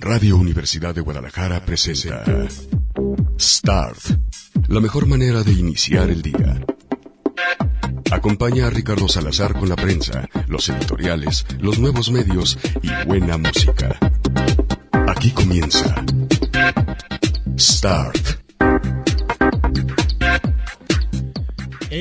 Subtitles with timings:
[0.00, 2.24] Radio Universidad de Guadalajara presenta
[3.38, 3.98] Start,
[4.68, 6.58] la mejor manera de iniciar el día.
[8.10, 13.98] Acompaña a Ricardo Salazar con la prensa, los editoriales, los nuevos medios y buena música.
[15.06, 16.02] Aquí comienza
[17.58, 18.39] Start.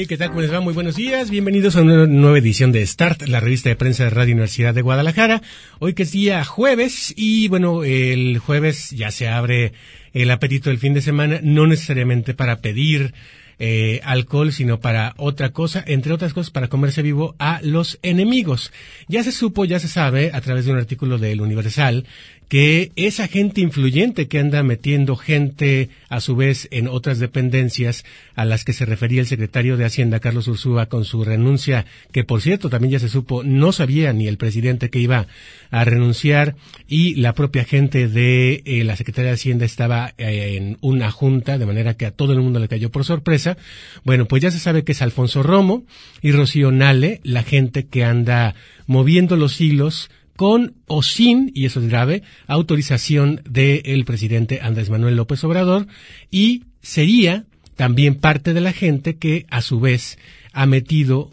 [0.07, 0.29] ¿Qué tal?
[0.29, 0.61] ¿Cómo les va?
[0.61, 1.29] Muy buenos días.
[1.29, 4.81] Bienvenidos a una nueva edición de Start, la revista de prensa de Radio Universidad de
[4.81, 5.41] Guadalajara.
[5.79, 9.73] Hoy que es día jueves y bueno, el jueves ya se abre
[10.13, 13.13] el apetito del fin de semana, no necesariamente para pedir
[13.61, 18.71] eh, alcohol, sino para otra cosa, entre otras cosas, para comerse vivo a los enemigos.
[19.09, 22.05] Ya se supo, ya se sabe, a través de un artículo del Universal,
[22.49, 28.03] que esa gente influyente que anda metiendo gente a su vez en otras dependencias
[28.35, 32.23] a las que se refería el secretario de Hacienda Carlos Ursúa con su renuncia, que
[32.23, 35.27] por cierto también ya se supo, no sabía ni el presidente que iba
[35.69, 36.55] a renunciar
[36.87, 41.59] y la propia gente de eh, la Secretaría de Hacienda estaba eh, en una junta,
[41.59, 43.57] de manera que a todo el mundo le cayó por sorpresa.
[44.03, 45.83] Bueno, pues ya se sabe que es Alfonso Romo
[46.23, 48.55] y Rocío Nale, la gente que anda
[48.87, 50.09] moviendo los hilos
[50.39, 55.85] con o sin, y eso es grave, autorización del presidente Andrés Manuel López Obrador
[56.31, 57.43] y sería
[57.75, 60.17] también parte de la gente que a su vez
[60.53, 61.29] ha metido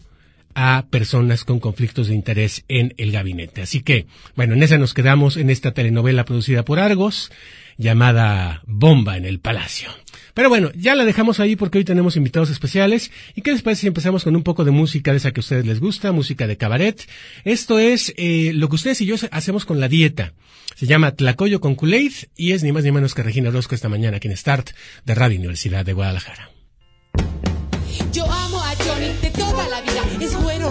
[0.56, 3.62] a personas con conflictos de interés en el gabinete.
[3.62, 7.30] Así que, bueno, en esa nos quedamos en esta telenovela producida por Argos
[7.78, 9.90] llamada Bomba en el Palacio.
[10.34, 13.10] Pero bueno, ya la dejamos ahí porque hoy tenemos invitados especiales.
[13.34, 15.42] ¿Y qué les parece si empezamos con un poco de música de esa que a
[15.42, 17.08] ustedes les gusta, música de cabaret?
[17.44, 20.34] Esto es eh, lo que ustedes y yo hacemos con la dieta.
[20.74, 23.88] Se llama Tlacoyo con Kool-Aid y es ni más ni menos que Regina Orozco esta
[23.88, 24.70] mañana aquí en Start
[25.06, 26.55] de Radio Universidad de Guadalajara.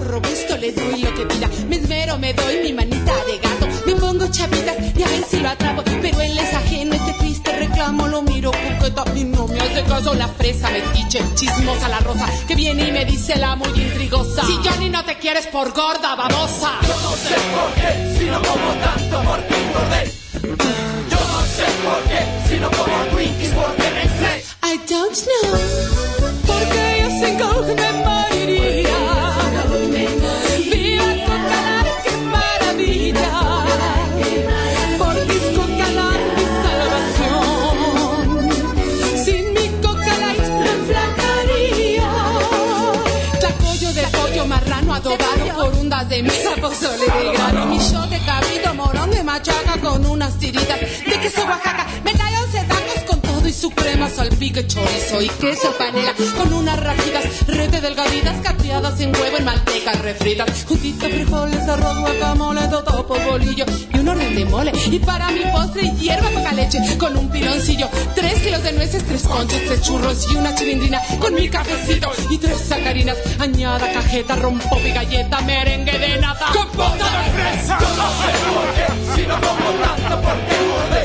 [0.01, 1.49] Robusto, le doy lo que pida.
[1.67, 3.67] Me esmero, me doy mi manita de gato.
[3.85, 5.83] Me pongo chapitas y a ver si lo atrapo.
[5.83, 8.07] Pero él es ajeno, este triste reclamo.
[8.07, 10.13] Lo miro coqueta y no me hace caso.
[10.13, 12.27] La fresa metiche, chismosa la rosa.
[12.47, 14.43] Que viene y me dice la muy intrigosa.
[14.45, 16.71] Si Johnny no te quieres por gorda, babosa.
[16.81, 20.11] Yo no sé por qué, si no como tanto, porque engordé.
[21.09, 24.05] Yo no sé por qué, si no como Twinkies, porque me.
[24.67, 25.55] I don't know.
[26.47, 28.94] Porque yo sin coge me moriría.
[46.15, 47.65] De mesa, pozole de grano.
[47.65, 51.85] Mi shot de cabrito morón de machaca con unas tiritas de queso Oaxaca.
[52.05, 56.13] Me cae once tacos con todo y su crema, salpique, chorizo y queso panela.
[56.37, 60.65] Con unas rajitas rete delgaditas, capeadas en huevo, en manteca refritas.
[60.65, 63.65] Juntito frijoles, arroz, guacamole, todo por bolillo
[64.45, 64.71] mole.
[64.91, 67.89] Y para mi postre, hierba poca leche con un piloncillo.
[68.15, 72.37] Tres kilos de nueces, tres conchas, tres churros y una chilindrina con mi cafecito y
[72.37, 73.17] tres sacarinas.
[73.39, 76.47] Añada cajeta, rompo y galleta, merengue de nata.
[76.53, 77.77] ¡Compota de fresa!
[77.79, 78.85] Yo no sé por qué,
[79.15, 81.03] si no como tanto, porque engordé.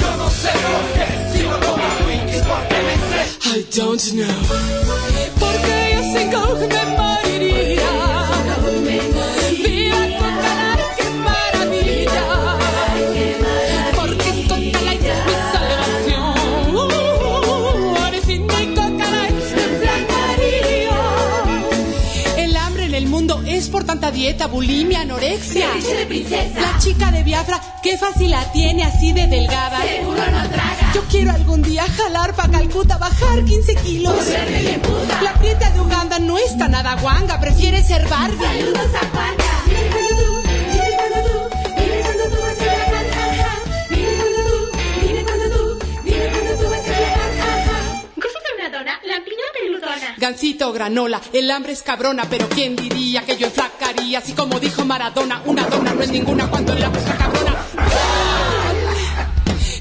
[0.00, 3.22] Yo no sé por qué, si no como Twinkies, porque me inflé.
[3.46, 4.26] I don't know.
[5.38, 7.45] Porque yo sin coge me moriría.
[23.86, 25.68] Tanta dieta, bulimia, anorexia.
[26.56, 29.80] La chica de Biafra, qué fácil la tiene así de delgada.
[29.82, 30.92] Seguro no traga.
[30.94, 34.14] Yo quiero algún día jalar pa' Calcuta, bajar 15 kilos.
[34.14, 35.22] Volverme bien puta.
[35.22, 38.38] La prieta de Uganda no está nada guanga, prefiere ser Barbie.
[38.38, 39.44] Saludos a Juanca.
[39.66, 40.42] Dime cuando tú,
[40.72, 41.38] dime cuando tú,
[41.76, 43.58] dime cuando tú vas a viajar, jaja.
[43.90, 44.70] Dime cuando tú,
[45.02, 47.76] dime cuando tú, dime cuando tú vas a viajar, jaja.
[48.14, 50.14] Cosita una dona, lampiña peludona.
[50.16, 53.50] Gansito granola, el hambre es cabrona, pero quién diría que yo
[54.06, 57.56] enflacaría, así como dijo Maradona, una dona no es ninguna cuando hambre está cabrona.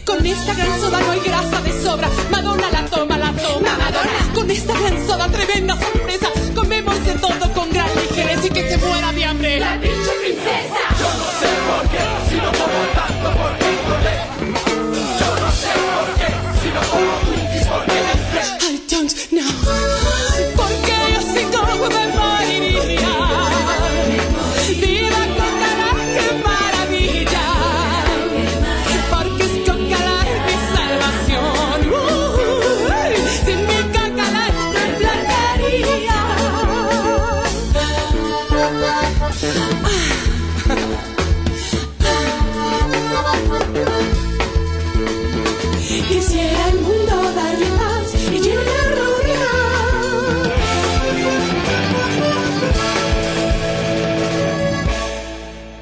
[0.06, 4.34] Con esta gran soda no hay grasa de sobra, Madonna la toma, la toma, Madonna.
[4.34, 8.78] Con esta gran soda tremenda sorpresa, comemos de todo con gran ligereza y que se
[8.78, 9.60] muera de hambre.
[9.60, 10.85] La pinche princesa.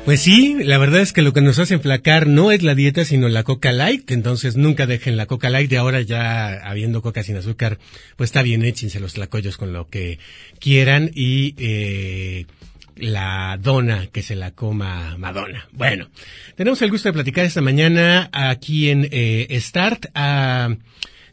[0.05, 3.05] Pues sí, la verdad es que lo que nos hace enflacar no es la dieta,
[3.05, 4.11] sino la Coca Light.
[4.11, 5.69] Entonces nunca dejen la Coca Light.
[5.69, 7.79] De ahora ya habiendo Coca sin azúcar,
[8.17, 10.19] pues está bien, échense los tlacoyos con lo que
[10.59, 12.45] quieran y eh,
[12.97, 15.69] la dona que se la coma Madonna.
[15.71, 16.09] Bueno,
[16.57, 20.75] tenemos el gusto de platicar esta mañana aquí en eh, Start a-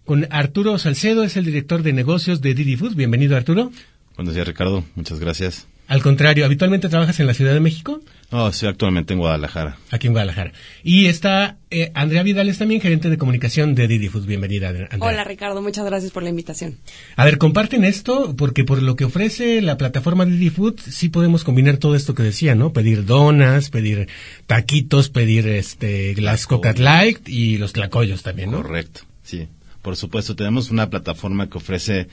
[0.04, 2.94] con Arturo Salcedo, es el director de negocios de Didi Food.
[2.94, 3.72] Bienvenido, Arturo.
[4.16, 4.84] Buenos días, Ricardo.
[4.94, 5.66] Muchas gracias.
[5.88, 8.00] Al contrario, ¿habitualmente trabajas en la Ciudad de México?
[8.30, 9.76] No, estoy actualmente en Guadalajara.
[9.90, 10.52] Aquí en Guadalajara.
[10.84, 14.26] Y está eh, Andrea Vidales también, gerente de comunicación de Didi Food.
[14.26, 14.88] Bienvenida, Andrea.
[15.00, 16.78] Hola Ricardo, muchas gracias por la invitación.
[17.16, 21.42] A ver, comparten esto, porque por lo que ofrece la plataforma Didi Food, sí podemos
[21.42, 22.72] combinar todo esto que decía, ¿no?
[22.72, 24.06] Pedir donas, pedir
[24.46, 28.62] taquitos, pedir este las Coca Light y los tlacoyos también, ¿no?
[28.62, 29.48] Correcto, sí.
[29.82, 32.08] Por supuesto, tenemos una plataforma que ofrece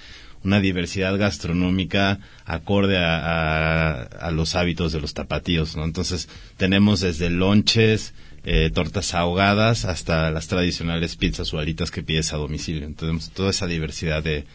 [0.47, 5.83] una diversidad gastronómica acorde a, a- los hábitos de los tapatíos, ¿no?
[5.83, 8.13] Entonces, tenemos desde lonches,
[8.45, 12.85] eh, tortas ahogadas, hasta las tradicionales pizzas o alitas que pides a domicilio.
[12.85, 14.45] Entonces, toda esa diversidad de,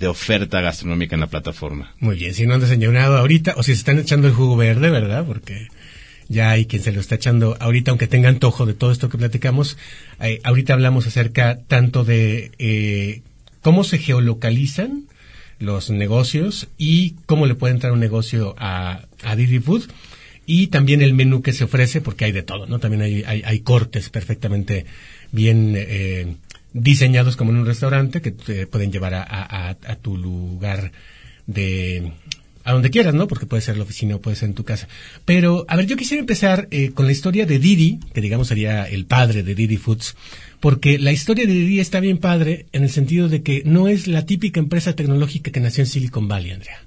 [0.00, 1.94] de oferta gastronómica en la plataforma.
[2.00, 4.90] Muy bien, si no han desayunado ahorita, o si se están echando el jugo verde,
[4.90, 5.24] ¿verdad?
[5.24, 5.68] Porque
[6.28, 9.16] ya hay quien se lo está echando ahorita, aunque tenga antojo de todo esto que
[9.18, 9.78] platicamos.
[10.20, 13.22] Eh, ahorita hablamos acerca tanto de eh,
[13.62, 15.04] cómo se geolocalizan
[15.58, 19.84] los negocios y cómo le puede entrar un negocio a, a Didi Food
[20.46, 22.78] y también el menú que se ofrece, porque hay de todo, ¿no?
[22.78, 24.86] También hay, hay, cortes perfectamente
[25.32, 26.34] bien eh,
[26.72, 30.92] diseñados como en un restaurante que te pueden llevar a, a- a- a tu lugar
[31.46, 32.12] de
[32.64, 33.28] a donde quieras, ¿no?
[33.28, 34.88] Porque puede ser la oficina o puede ser en tu casa.
[35.24, 38.84] Pero, a ver, yo quisiera empezar eh, con la historia de Didi, que digamos sería
[38.88, 40.16] el padre de Didi Foods,
[40.66, 44.08] porque la historia de Didi está bien padre en el sentido de que no es
[44.08, 46.84] la típica empresa tecnológica que nació en Silicon Valley, Andrea.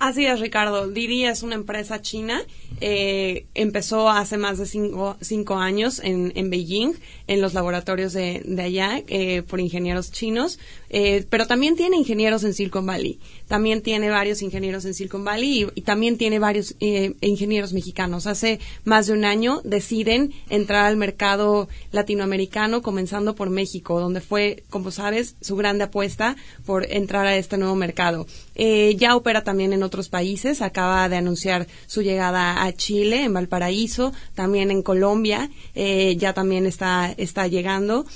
[0.00, 0.88] Así es, Ricardo.
[0.88, 2.42] Didi es una empresa china.
[2.80, 6.94] eh, empezó hace más de cinco, cinco años en, en Beijing,
[7.28, 10.58] en los laboratorios de, de allá, eh, por ingenieros chinos.
[10.90, 13.20] eh, pero también tiene ingenieros en Silicon Valley.
[13.48, 18.26] También tiene varios ingenieros en Silicon Valley y, y también tiene varios eh, ingenieros mexicanos.
[18.26, 24.64] Hace más de un año deciden entrar al mercado latinoamericano, comenzando por México, donde fue,
[24.70, 28.26] como sabes, su grande apuesta por entrar a este nuevo mercado.
[28.54, 30.62] Eh, ya opera también en otros países.
[30.62, 35.50] Acaba de anunciar su llegada a Chile, en Valparaíso, también en Colombia.
[35.74, 38.06] eh, ya también está, está llegando.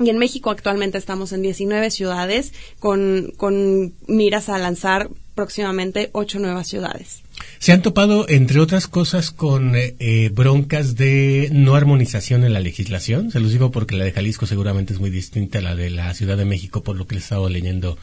[0.00, 6.38] Y en México actualmente estamos en 19 ciudades con, con miras a lanzar próximamente ocho
[6.38, 7.22] nuevas ciudades.
[7.58, 12.60] Se han topado, entre otras cosas, con eh, eh, broncas de no armonización en la
[12.60, 13.30] legislación.
[13.30, 16.12] Se los digo porque la de Jalisco seguramente es muy distinta a la de la
[16.14, 17.98] Ciudad de México, por lo que he estado leyendo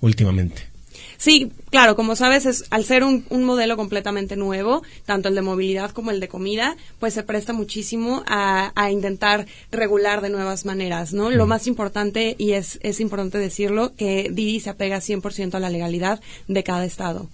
[0.00, 0.71] últimamente.
[1.22, 5.42] Sí, claro, como sabes, es, al ser un, un modelo completamente nuevo, tanto el de
[5.42, 10.64] movilidad como el de comida, pues se presta muchísimo a, a intentar regular de nuevas
[10.64, 11.30] maneras, ¿no?
[11.30, 15.70] Lo más importante, y es, es importante decirlo, que Didi se apega 100% a la
[15.70, 17.28] legalidad de cada estado.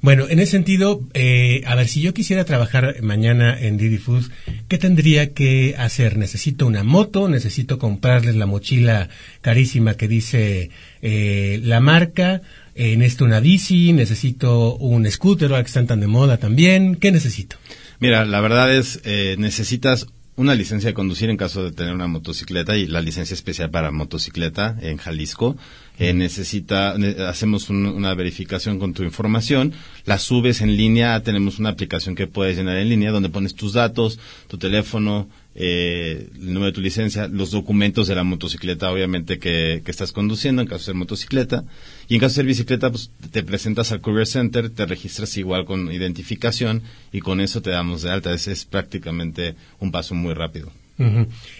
[0.00, 4.30] Bueno, en ese sentido, eh, a ver, si yo quisiera trabajar mañana en Didi Foods,
[4.68, 6.16] ¿qué tendría que hacer?
[6.16, 7.28] ¿Necesito una moto?
[7.28, 9.08] ¿Necesito comprarles la mochila
[9.40, 10.70] carísima que dice
[11.02, 12.42] eh, la marca?
[12.80, 13.92] Eh, ¿Necesito una bici?
[13.92, 16.94] ¿Necesito un scooter ahora que están tan de moda también?
[16.94, 17.56] ¿Qué necesito?
[17.98, 20.06] Mira, la verdad es, eh, necesitas
[20.36, 23.90] una licencia de conducir en caso de tener una motocicleta y la licencia especial para
[23.90, 25.56] motocicleta en Jalisco.
[25.98, 29.72] Eh, necesita, ne- hacemos un- una verificación con tu información,
[30.04, 33.72] la subes en línea, tenemos una aplicación que puedes llenar en línea donde pones tus
[33.72, 35.28] datos, tu teléfono,
[35.60, 40.12] eh, el número de tu licencia, los documentos de la motocicleta, obviamente, que, que estás
[40.12, 41.64] conduciendo, en caso de ser motocicleta.
[42.08, 45.64] Y en caso de ser bicicleta, pues te presentas al Courier Center, te registras igual
[45.64, 48.32] con identificación y con eso te damos de alta.
[48.32, 50.70] Es prácticamente un paso muy rápido.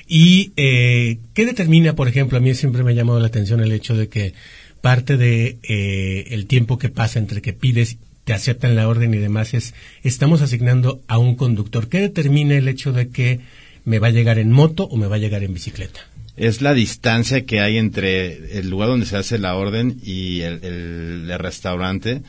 [0.06, 3.72] ¿Y eh, qué determina, por ejemplo, a mí siempre me ha llamado la atención el
[3.72, 4.34] hecho de que
[4.80, 9.18] parte de eh, el tiempo que pasa entre que pides, te aceptan la orden y
[9.18, 11.88] demás es, estamos asignando a un conductor.
[11.88, 13.40] ¿Qué determina el hecho de que
[13.88, 16.00] me va a llegar en moto o me va a llegar en bicicleta?
[16.36, 20.62] Es la distancia que hay entre el lugar donde se hace la orden y el,
[20.62, 22.22] el- el restaurante.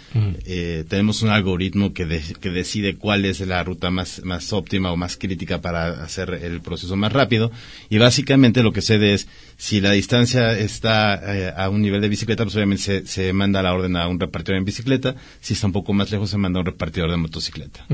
[0.46, 4.92] Eh, tenemos un algoritmo que, de- que decide cuál es la ruta más, más óptima
[4.92, 7.52] o más crítica para hacer el proceso más rápido.
[7.92, 9.28] Y básicamente lo que sucede es,
[9.60, 13.62] si la distancia está eh, a un nivel de bicicleta, pues obviamente se, se manda
[13.62, 15.16] la orden a un repartidor en bicicleta.
[15.42, 17.86] Si está un poco más lejos, se manda a un repartidor de motocicleta.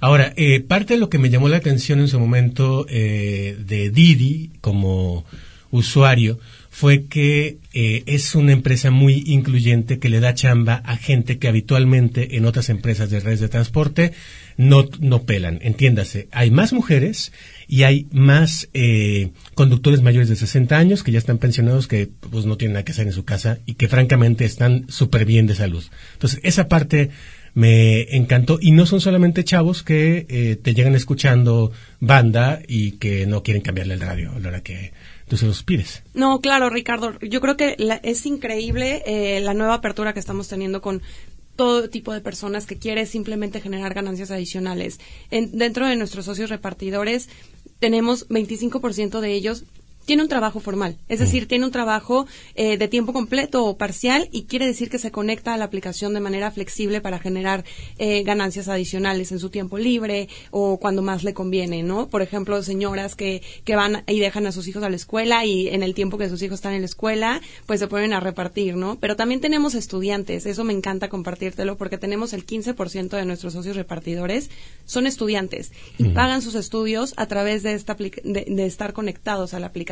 [0.00, 3.90] Ahora, eh, parte de lo que me llamó la atención en su momento eh, de
[3.90, 5.24] Didi como
[5.72, 6.38] usuario
[6.70, 11.48] fue que eh, es una empresa muy incluyente que le da chamba a gente que
[11.48, 14.12] habitualmente en otras empresas de redes de transporte
[14.56, 15.58] no, no pelan.
[15.62, 17.32] Entiéndase, hay más mujeres
[17.72, 22.44] y hay más eh, conductores mayores de 60 años que ya están pensionados que pues
[22.44, 25.54] no tienen nada que hacer en su casa y que francamente están súper bien de
[25.54, 25.84] salud.
[26.14, 27.10] Entonces, esa parte
[27.54, 33.26] me encantó y no son solamente chavos que eh, te llegan escuchando banda y que
[33.26, 34.92] no quieren cambiarle el radio a la hora que
[35.28, 36.02] tú se los pides.
[36.12, 37.18] No, claro, Ricardo.
[37.20, 41.02] Yo creo que la- es increíble eh, la nueva apertura que estamos teniendo con
[41.56, 44.98] todo tipo de personas que quiere simplemente generar ganancias adicionales.
[45.30, 47.28] En- dentro de nuestros socios repartidores
[47.80, 49.64] tenemos 25% de ellos
[50.04, 54.28] tiene un trabajo formal, es decir, tiene un trabajo eh, de tiempo completo o parcial
[54.32, 57.64] y quiere decir que se conecta a la aplicación de manera flexible para generar
[57.98, 62.08] eh, ganancias adicionales en su tiempo libre o cuando más le conviene, ¿no?
[62.08, 65.68] Por ejemplo, señoras que, que van y dejan a sus hijos a la escuela y
[65.68, 68.76] en el tiempo que sus hijos están en la escuela, pues se ponen a repartir,
[68.76, 68.98] ¿no?
[68.98, 73.76] Pero también tenemos estudiantes, eso me encanta compartírtelo porque tenemos el 15% de nuestros socios
[73.76, 74.50] repartidores
[74.86, 79.60] son estudiantes y pagan sus estudios a través de, esta de, de estar conectados a
[79.60, 79.89] la aplicación.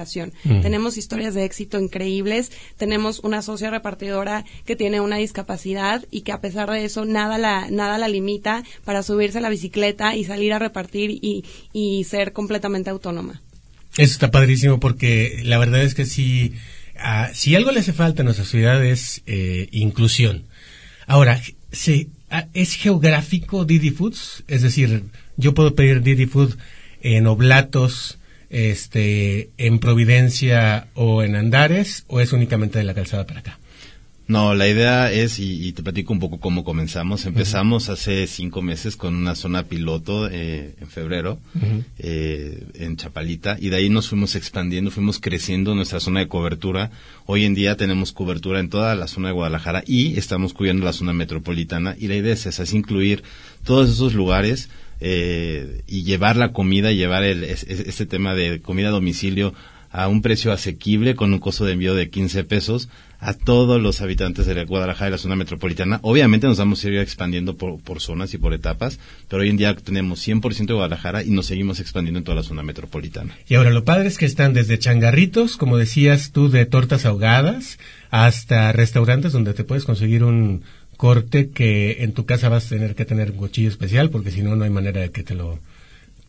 [0.62, 6.33] Tenemos historias de éxito increíbles, tenemos una socia repartidora que tiene una discapacidad y que
[6.33, 10.25] a pesar de eso nada la, nada la limita para subirse a la bicicleta y
[10.25, 13.40] salir a repartir y, y ser completamente autónoma.
[13.97, 16.55] Eso está padrísimo porque la verdad es que si,
[16.99, 20.45] ah, si algo le hace falta a nuestra sociedad es eh, inclusión.
[21.07, 21.40] Ahora,
[21.73, 24.45] se, ah, ¿es geográfico Didi Foods?
[24.47, 25.05] Es decir,
[25.37, 26.57] yo puedo pedir Didi Food
[27.00, 28.18] en Oblatos,
[28.50, 33.59] este, en Providencia o en Andares, o es únicamente de la calzada para acá.
[34.28, 37.25] No, la idea es, y, y te platico un poco cómo comenzamos.
[37.25, 41.38] Empezamos hace cinco meses con una zona piloto eh, en febrero,
[41.99, 46.90] eh, en Chapalita, y de ahí nos fuimos expandiendo, fuimos creciendo nuestra zona de cobertura.
[47.25, 50.93] Hoy en día tenemos cobertura en toda la zona de Guadalajara y estamos cubriendo la
[50.93, 51.97] zona metropolitana.
[51.99, 53.23] Y la idea es esa, es incluir
[53.64, 54.69] todos esos lugares
[55.00, 59.55] eh, y llevar la comida, llevar el, es- es- este tema de comida a domicilio
[59.90, 62.90] a un precio asequible con un costo de envío de 15 pesos
[63.21, 65.99] a todos los habitantes de la Guadalajara y la zona metropolitana.
[66.02, 69.57] Obviamente nos vamos a ir expandiendo por, por zonas y por etapas, pero hoy en
[69.57, 73.35] día tenemos 100% de Guadalajara y nos seguimos expandiendo en toda la zona metropolitana.
[73.49, 77.78] Y ahora lo padre es que están desde changarritos, como decías tú, de tortas ahogadas,
[78.11, 80.62] hasta restaurantes donde te puedes conseguir un
[80.99, 84.43] corte que en tu casa vas a tener que tener un cuchillo especial porque si
[84.43, 85.61] no, no hay manera de que te lo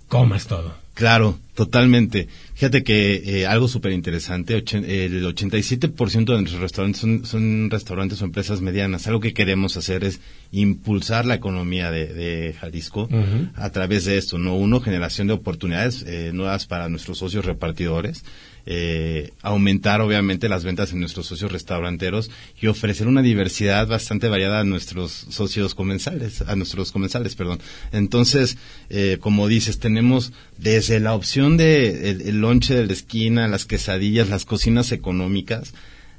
[0.08, 0.74] comas todo.
[0.94, 2.28] Claro, totalmente.
[2.56, 8.26] Fíjate que eh, algo súper interesante, el 87% de nuestros restaurantes son, son restaurantes o
[8.26, 9.08] empresas medianas.
[9.08, 10.20] Algo que queremos hacer es
[10.52, 13.08] impulsar la economía de, de Jalisco
[13.56, 14.56] a través de esto, ¿no?
[14.56, 18.26] Uno, generación de oportunidades eh, nuevas para nuestros socios repartidores,
[18.72, 22.30] eh, aumentar obviamente las ventas en nuestros socios restauranteros
[22.62, 27.60] y ofrecer una diversidad bastante variada a nuestros socios comensales, a nuestros comensales, perdón.
[27.92, 28.60] Entonces,
[28.92, 33.66] eh, como dices, tenemos desde la opción de el, el lonche de la esquina, las
[33.66, 35.74] quesadillas, las cocinas económicas,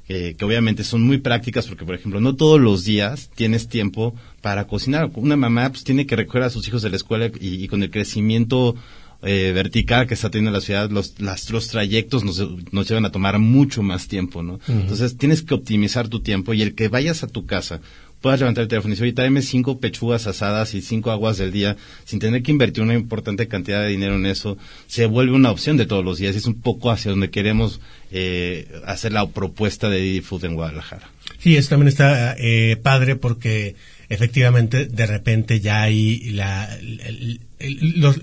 [0.09, 4.13] eh, que obviamente son muy prácticas porque, por ejemplo, no todos los días tienes tiempo
[4.41, 5.09] para cocinar.
[5.13, 7.81] Una mamá pues tiene que recoger a sus hijos de la escuela y, y con
[7.81, 8.75] el crecimiento
[9.23, 13.11] eh, vertical que está teniendo la ciudad, los, las, los trayectos nos, nos llevan a
[13.11, 14.59] tomar mucho más tiempo, ¿no?
[14.67, 17.81] Entonces tienes que optimizar tu tiempo y el que vayas a tu casa
[18.21, 21.51] puedas levantar el teléfono y decir, oye, tráeme cinco pechugas asadas y cinco aguas del
[21.51, 21.75] día,
[22.05, 25.75] sin tener que invertir una importante cantidad de dinero en eso, se vuelve una opción
[25.75, 26.35] de todos los días.
[26.35, 31.09] Es un poco hacia donde queremos eh, hacer la propuesta de Didi Food en Guadalajara.
[31.39, 33.75] Sí, eso también está eh, padre porque
[34.11, 36.69] efectivamente de repente ya hay la,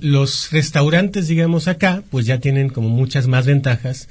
[0.01, 4.09] los, restaurantes, digamos acá, pues ya tienen como muchas más ventajas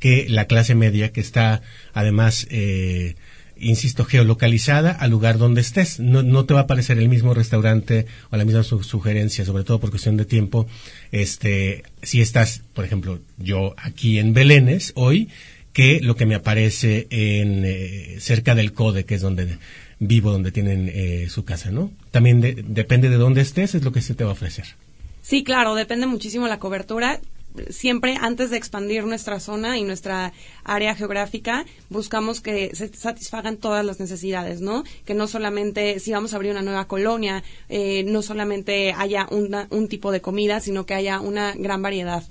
[0.00, 1.62] que la clase media que está
[1.94, 3.14] además, eh,
[3.56, 6.00] insisto, geolocalizada al lugar donde estés.
[6.00, 9.62] No, no te va a aparecer el mismo restaurante o la misma su- sugerencia, sobre
[9.62, 10.66] todo por cuestión de tiempo.
[11.12, 15.28] Este, si estás, por ejemplo, yo aquí en Belénes hoy,
[15.72, 19.56] que lo que me aparece en eh, cerca del CODE, que es donde
[20.04, 21.90] vivo, donde tienen eh, su casa, ¿no?
[22.10, 24.66] También de- depende de dónde estés, es lo que se te va a ofrecer.
[25.22, 27.20] Sí, claro, depende muchísimo la cobertura.
[27.68, 30.32] Siempre antes de expandir nuestra zona y nuestra
[30.64, 34.84] área geográfica, buscamos que se satisfagan todas las necesidades, ¿no?
[35.04, 39.66] Que no solamente, si vamos a abrir una nueva colonia, eh, no solamente haya una-
[39.70, 42.24] un tipo de comida, sino que haya una gran variedad.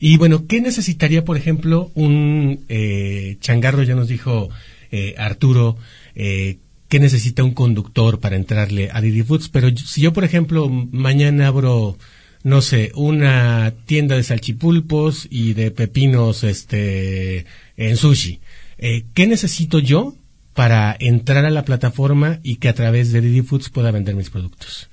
[0.00, 3.82] Y bueno, ¿qué necesitaría, por ejemplo, un eh, changarro?
[3.82, 4.48] Ya nos dijo
[4.90, 5.76] eh, Arturo,
[6.14, 9.48] eh, ¿qué necesita un conductor para entrarle a Didi Foods?
[9.48, 11.98] Pero si yo, por ejemplo, mañana abro,
[12.42, 18.40] no sé, una tienda de salchipulpos y de pepinos este, en sushi,
[18.78, 20.14] eh, ¿qué necesito yo
[20.52, 24.30] para entrar a la plataforma y que a través de Didi Foods pueda vender mis
[24.30, 24.88] productos?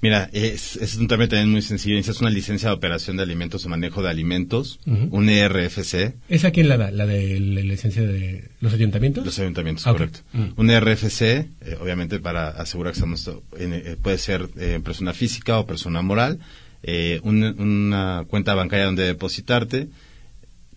[0.00, 1.96] Mira, es, es un tema también muy sencillo.
[1.96, 6.68] Necesitas una licencia de operación de alimentos o manejo de alimentos, un ERFC, ¿Esa quién
[6.68, 6.90] la da?
[6.92, 9.24] ¿La de la licencia de los ayuntamientos?
[9.24, 10.20] los ayuntamientos, Ah, correcto.
[10.32, 10.44] Mm.
[10.56, 11.46] Un RFC, eh,
[11.80, 13.28] obviamente para asegurar que estamos,
[13.58, 16.38] en- eh, puede ser eh, persona física o persona moral,
[16.84, 19.88] eh, un- una cuenta bancaria donde depositarte,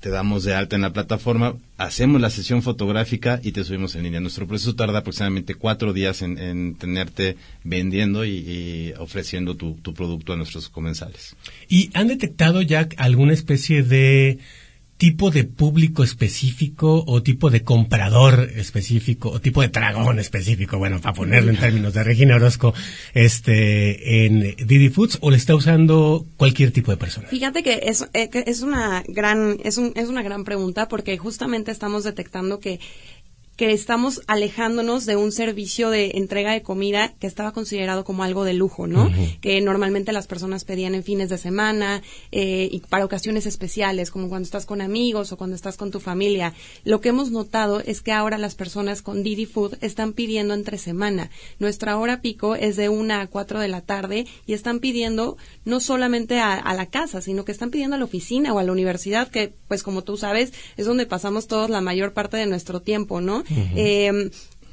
[0.01, 4.03] te damos de alta en la plataforma, hacemos la sesión fotográfica y te subimos en
[4.03, 4.19] línea.
[4.19, 10.33] Nuestro proceso tarda aproximadamente cuatro días en, en tenerte vendiendo y, ofreciendo tu, tu producto
[10.33, 11.35] a nuestros comensales.
[11.69, 14.39] ¿Y han detectado ya alguna especie de
[15.01, 21.01] tipo de público específico o tipo de comprador específico o tipo de tragón específico, bueno,
[21.01, 22.75] para ponerlo en términos de Regina Orozco,
[23.15, 27.27] este, en Didi Foods o le está usando cualquier tipo de persona?
[27.29, 31.71] Fíjate que es, eh, es una gran es, un- es una gran pregunta porque justamente
[31.71, 32.79] estamos detectando que
[33.61, 38.43] que estamos alejándonos de un servicio de entrega de comida que estaba considerado como algo
[38.43, 39.11] de lujo, ¿no?
[39.39, 42.01] Que normalmente las personas pedían en fines de semana
[42.31, 45.99] eh, y para ocasiones especiales, como cuando estás con amigos o cuando estás con tu
[45.99, 46.55] familia.
[46.85, 50.79] Lo que hemos notado es que ahora las personas con Didi Food están pidiendo entre
[50.79, 51.29] semana.
[51.59, 55.81] Nuestra hora pico es de una a cuatro de la tarde y están pidiendo no
[55.81, 58.71] solamente a, a la casa, sino que están pidiendo a la oficina o a la
[58.71, 62.79] universidad, que pues como tú sabes es donde pasamos todos la mayor parte de nuestro
[62.79, 63.43] tiempo, ¿no?
[63.75, 64.29] Eh,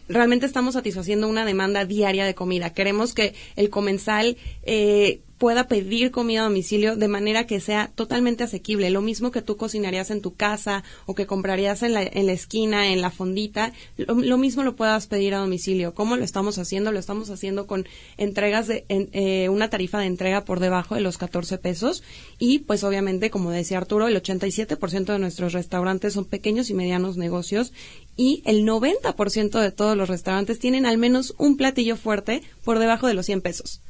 [0.09, 2.73] realmente estamos satisfaciendo una demanda diaria de comida.
[2.73, 8.43] Queremos que el comensal eh, pueda pedir comida a domicilio de manera que sea totalmente
[8.43, 8.91] asequible.
[8.91, 12.33] Lo mismo que tú cocinarías en tu casa o que comprarías en la, en la
[12.33, 15.95] esquina, en la fondita, lo, lo mismo lo puedas pedir a domicilio.
[15.95, 16.91] ¿Cómo lo estamos haciendo?
[16.91, 21.03] Lo estamos haciendo con entregas de en- eh, una tarifa de entrega por debajo de
[21.03, 22.03] los 14 pesos
[22.41, 27.17] y pues obviamente, como decía Arturo, el 87% de nuestros restaurantes son pequeños y medianos
[27.17, 27.73] negocios
[28.19, 33.07] y el 90% de todos los restaurantes tienen al menos un platillo fuerte por debajo
[33.07, 33.81] de los 100 pesos.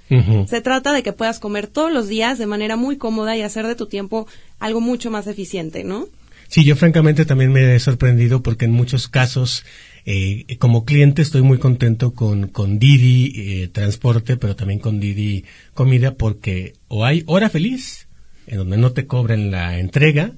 [0.46, 3.66] Se trata de que puedas comer todos los días de manera muy cómoda y hacer
[3.66, 4.26] de tu tiempo
[4.58, 6.08] algo mucho más eficiente, ¿no?
[6.48, 9.64] Sí, yo francamente también me he sorprendido porque en muchos casos,
[10.04, 15.44] eh, como cliente, estoy muy contento con, con Didi eh, Transporte, pero también con Didi
[15.74, 18.08] Comida, porque o hay hora feliz,
[18.46, 20.32] en donde no te cobran la entrega,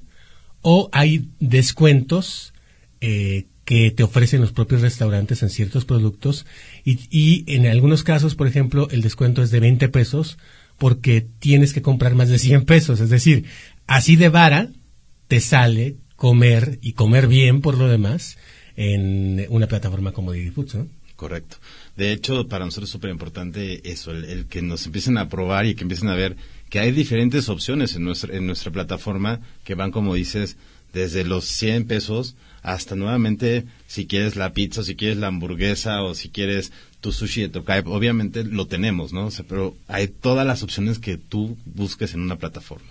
[0.61, 2.53] o hay descuentos
[2.99, 6.45] eh, que te ofrecen los propios restaurantes en ciertos productos,
[6.83, 10.37] y, y en algunos casos, por ejemplo, el descuento es de 20 pesos
[10.77, 12.99] porque tienes que comprar más de 100 pesos.
[12.99, 13.45] Es decir,
[13.87, 14.67] así de vara
[15.29, 18.37] te sale comer y comer bien por lo demás
[18.75, 20.87] en una plataforma como Didi Foods, ¿no?
[21.15, 21.55] Correcto.
[21.95, 25.65] De hecho, para nosotros es súper importante eso, el, el que nos empiecen a probar
[25.65, 26.35] y que empiecen a ver
[26.69, 30.57] que hay diferentes opciones en nuestra, en nuestra plataforma que van, como dices,
[30.91, 36.15] desde los 100 pesos hasta nuevamente si quieres la pizza, si quieres la hamburguesa o
[36.15, 36.71] si quieres
[37.01, 37.83] tu sushi de Tokai.
[37.85, 39.27] Obviamente lo tenemos, ¿no?
[39.27, 42.87] O sea, pero hay todas las opciones que tú busques en una plataforma.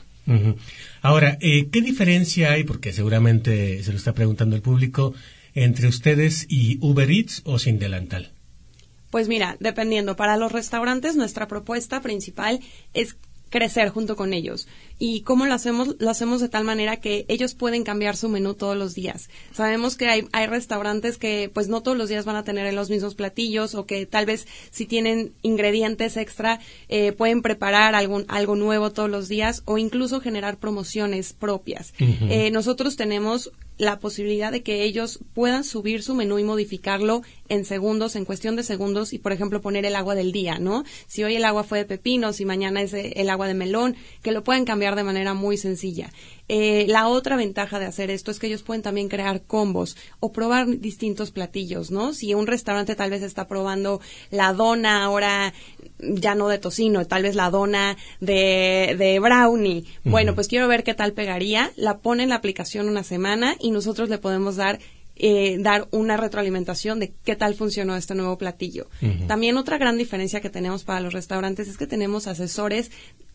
[1.02, 5.12] Ahora, eh, ¿qué diferencia hay, porque seguramente se lo está preguntando el público,
[5.54, 8.30] entre ustedes y Uber Eats o Sin Delantal?
[9.10, 12.60] Pues mira, dependiendo, para los restaurantes nuestra propuesta principal
[12.94, 13.16] es
[13.50, 14.66] crecer junto con ellos.
[14.98, 15.96] ¿Y cómo lo hacemos?
[15.98, 19.28] Lo hacemos de tal manera que ellos pueden cambiar su menú todos los días.
[19.52, 22.90] Sabemos que hay, hay restaurantes que pues no todos los días van a tener los
[22.90, 28.56] mismos platillos o que tal vez si tienen ingredientes extra eh, pueden preparar algún, algo
[28.56, 31.92] nuevo todos los días o incluso generar promociones propias.
[31.98, 37.64] Eh, nosotros tenemos la posibilidad de que ellos puedan subir su menú y modificarlo en
[37.64, 40.84] segundos, en cuestión de segundos, y por ejemplo poner el agua del día, ¿no?
[41.06, 43.96] Si hoy el agua fue de pepino, si mañana es eh, el agua de melón,
[44.22, 46.12] que lo pueden cambiar de manera muy sencilla.
[46.48, 50.30] Eh, la otra ventaja de hacer esto es que ellos pueden también crear combos o
[50.30, 52.12] probar distintos platillos, ¿no?
[52.12, 55.54] Si un restaurante tal vez está probando la dona ahora
[56.02, 59.84] ya no de tocino, tal vez la dona de, de brownie.
[60.04, 61.72] Bueno, pues quiero ver qué tal pegaría.
[61.76, 64.78] La pone en la aplicación una semana y nosotros le podemos dar
[65.22, 68.88] eh, dar una retroalimentación de qué tal funcionó este nuevo platillo.
[69.26, 72.90] También otra gran diferencia que tenemos para los restaurantes es que tenemos asesores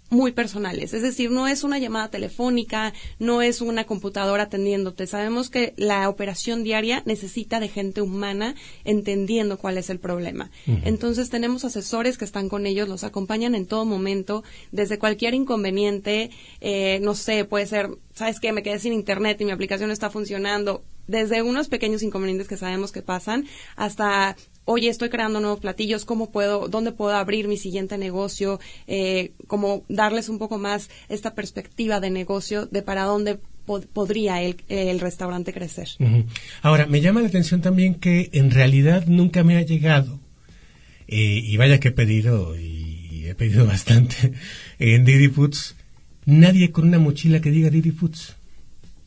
[0.10, 5.08] muy personales, es decir, no es una llamada telefónica, no es una computadora atendiéndote.
[5.08, 10.52] Sabemos que la operación diaria necesita de gente humana entendiendo cuál es el problema.
[10.84, 16.30] Entonces tenemos asesores que están con ellos, los acompañan en todo momento, desde cualquier inconveniente,
[16.62, 19.94] eh, no sé, puede ser, sabes que me quedé sin internet y mi aplicación no
[19.94, 24.36] está funcionando, desde unos pequeños inconvenientes que sabemos que pasan hasta
[24.66, 28.60] oye, estoy creando nuevos platillos, ¿cómo puedo, dónde puedo abrir mi siguiente negocio?
[28.88, 34.42] Eh, como darles un poco más esta perspectiva de negocio de para dónde pod- podría
[34.42, 35.88] el, el restaurante crecer.
[36.62, 40.20] Ahora, me llama la atención también que en realidad nunca me ha llegado,
[41.08, 42.84] eh, y vaya que he pedido y
[43.16, 44.34] y he pedido bastante
[44.78, 45.76] en Didi Foods.
[46.26, 48.36] Nadie con una mochila que diga Didi Foods.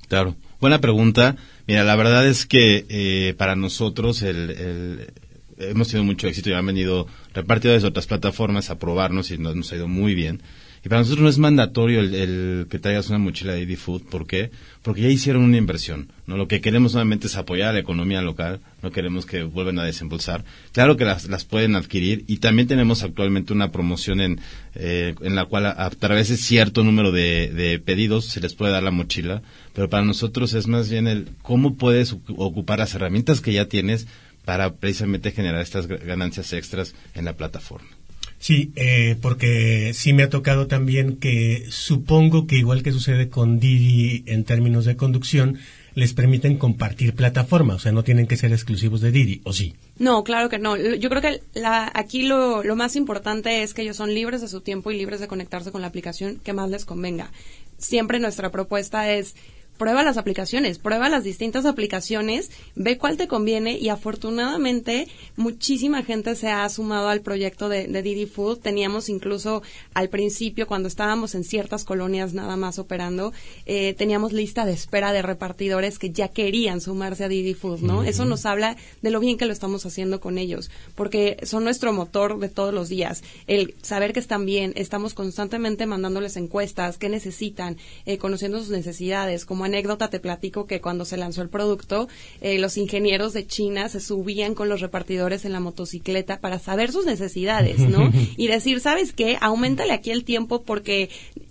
[0.09, 0.35] Claro.
[0.61, 1.37] Buena pregunta.
[1.69, 5.13] Mira, la verdad es que eh, para nosotros el, el-
[5.59, 9.73] hemos tenido mucho éxito y han venido repartidores de otras plataformas a probarnos y nos,
[9.73, 10.41] ha ido muy bien.
[10.85, 14.03] Y para nosotros no es mandatorio el, que traigas una mochila de Didi Food.
[14.03, 14.53] ¿Por qué?
[14.83, 16.13] Porque ya hicieron una inversión.
[16.29, 16.37] ¿no?
[16.37, 18.61] Lo que queremos solamente es apoyar a la economía local.
[18.81, 20.45] No queremos que vuelvan a desembolsar.
[20.71, 22.23] Claro que las, las pueden adquirir.
[22.29, 24.41] Y también tenemos actualmente una promoción en,
[24.77, 28.55] eh, en la cual a, a través de cierto número de, de pedidos se les
[28.55, 29.43] puede dar la mochila.
[29.75, 33.65] Pero para nosotros es más bien el cómo puedes ocu- ocupar las herramientas que ya
[33.65, 34.07] tienes
[34.49, 37.91] para precisamente generar estas ganancias extras en la plataforma.
[38.39, 43.61] Sí, eh, porque sí me ha tocado también que supongo que igual que sucede con
[43.61, 45.59] Didi en términos de conducción,
[45.95, 49.75] les permiten compartir plataforma, o sea, no tienen que ser exclusivos de Didi, ¿o sí?
[49.99, 50.79] No, claro que no.
[50.79, 54.49] Yo creo que la, aquí lo, lo más importante es que ellos son libres de
[54.49, 57.33] su tiempo y libres de conectarse con la aplicación que más les convenga.
[57.77, 59.35] Siempre nuestra propuesta es
[59.79, 66.35] prueba las aplicaciones, prueba las distintas aplicaciones, ve cuál te conviene y afortunadamente muchísima gente
[66.35, 68.59] se ha sumado al proyecto de, de Didi Food.
[68.59, 69.63] Teníamos incluso
[69.95, 73.33] al principio, cuando estábamos en ciertas colonias nada más operando,
[73.67, 78.03] eh, teníamos lista de espera de repartidores que ya querían sumarse a Didi Food, ¿no?
[78.03, 81.93] Eso nos habla de lo bien que lo estamos haciendo con ellos, porque son nuestro
[81.93, 83.23] motor de todos los días.
[83.47, 89.45] El saber que están bien, estamos constantemente mandándoles encuestas, qué necesitan, eh, conociendo sus necesidades.
[89.45, 92.09] Como anécdota te platico que cuando se lanzó el producto,
[92.41, 96.93] eh, los ingenieros de China se subían con los repartidores en la motocicleta para saber
[96.93, 98.11] sus necesidades, ¿no?
[98.37, 99.39] y decir, ¿sabes qué?
[99.41, 101.09] Aumentale aquí el tiempo porque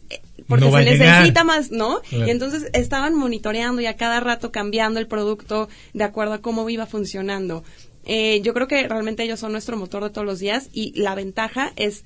[0.10, 2.02] eh, porque No se necesita más, ¿no?
[2.02, 2.28] Claro.
[2.28, 6.70] Y entonces estaban monitoreando y a cada rato cambiando el producto de acuerdo a cómo
[6.70, 7.64] iba funcionando.
[8.06, 11.14] Eh, yo creo que realmente ellos son nuestro motor de todos los días y la
[11.14, 12.06] ventaja es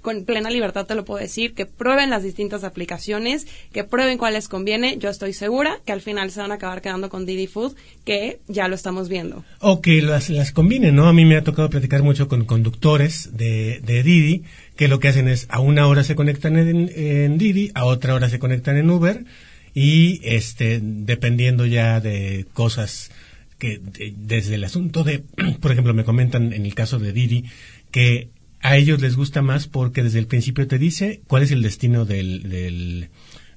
[0.00, 4.34] con plena libertad te lo puedo decir, que prueben las distintas aplicaciones, que prueben cuál
[4.34, 4.96] les conviene.
[4.98, 7.74] Yo estoy segura que al final se van a acabar quedando con Didi Food,
[8.04, 9.44] que ya lo estamos viendo.
[9.60, 11.08] O que las, las combinen, ¿no?
[11.08, 14.44] A mí me ha tocado platicar mucho con conductores de, de Didi,
[14.76, 18.28] que lo que hacen es a una hora se conectan en, Didi, a otra hora
[18.30, 19.24] se conectan en Uber,
[19.74, 23.10] y este, dependiendo ya de cosas
[23.58, 25.24] que de- desde el asunto de,
[25.60, 27.44] por ejemplo, me comentan en el caso de Didi,
[27.90, 28.28] que
[28.66, 32.04] a ellos les gusta más porque desde el principio te dice cuál es el destino
[32.04, 33.08] del,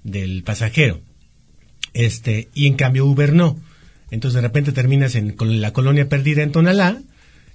[0.03, 1.01] del, pasajero.
[1.93, 3.59] Este, y en cambio Uber no.
[4.11, 7.01] Entonces de repente terminas en con la colonia perdida en Tonalá,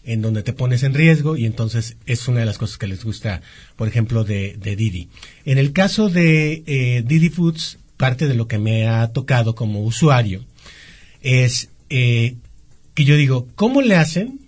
[0.03, 3.05] en donde te pones en riesgo y entonces es una de las cosas que les
[3.05, 3.41] gusta,
[3.77, 5.09] por ejemplo, de, de Didi.
[5.45, 9.85] En el caso de eh, Didi Foods, parte de lo que me ha tocado como
[9.85, 10.45] usuario
[11.21, 12.35] es eh,
[12.95, 14.41] que yo digo, ¿cómo le hacen?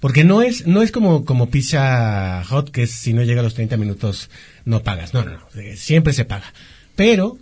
[0.00, 3.44] Porque no es, no es como, como Pizza Hot, que es, si no llega a
[3.44, 4.30] los 30 minutos
[4.64, 5.12] no pagas.
[5.14, 5.60] No, no, no.
[5.60, 6.52] eh, Siempre se paga.
[6.96, 7.38] Pero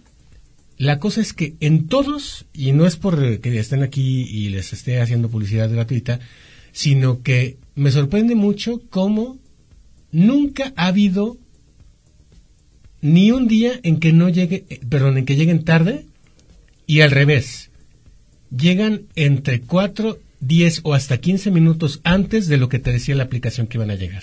[0.76, 4.48] la cosa es que en todos, y no es por eh, que estén aquí y
[4.48, 6.20] les esté haciendo publicidad gratuita,
[6.72, 9.38] sino que me sorprende mucho cómo
[10.10, 11.36] nunca ha habido
[13.00, 16.06] ni un día en que no llegue, eh, perdón, en que lleguen tarde
[16.86, 17.70] y al revés.
[18.56, 23.24] Llegan entre 4, 10 o hasta 15 minutos antes de lo que te decía la
[23.24, 24.22] aplicación que iban a llegar.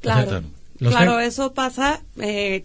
[0.00, 0.42] Claro,
[0.78, 1.20] claro.
[1.20, 2.02] Eso pasa.
[2.18, 2.64] eh,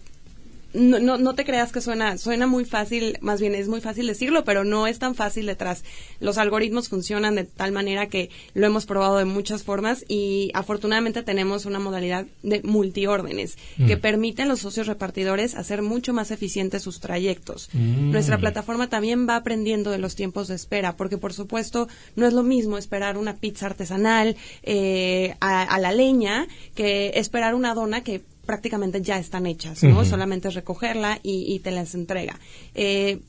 [0.73, 4.07] no, no, no te creas que suena, suena muy fácil, más bien es muy fácil
[4.07, 5.83] decirlo, pero no es tan fácil detrás.
[6.19, 11.23] Los algoritmos funcionan de tal manera que lo hemos probado de muchas formas y afortunadamente
[11.23, 16.83] tenemos una modalidad de multiórdenes que permite a los socios repartidores hacer mucho más eficientes
[16.83, 17.69] sus trayectos.
[17.73, 22.33] Nuestra plataforma también va aprendiendo de los tiempos de espera, porque por supuesto no es
[22.33, 28.03] lo mismo esperar una pizza artesanal eh, a, a la leña que esperar una dona
[28.03, 30.03] que prácticamente ya están hechas, ¿no?
[30.05, 32.39] Solamente es recogerla y, y te las entrega.
[32.73, 33.19] Eh,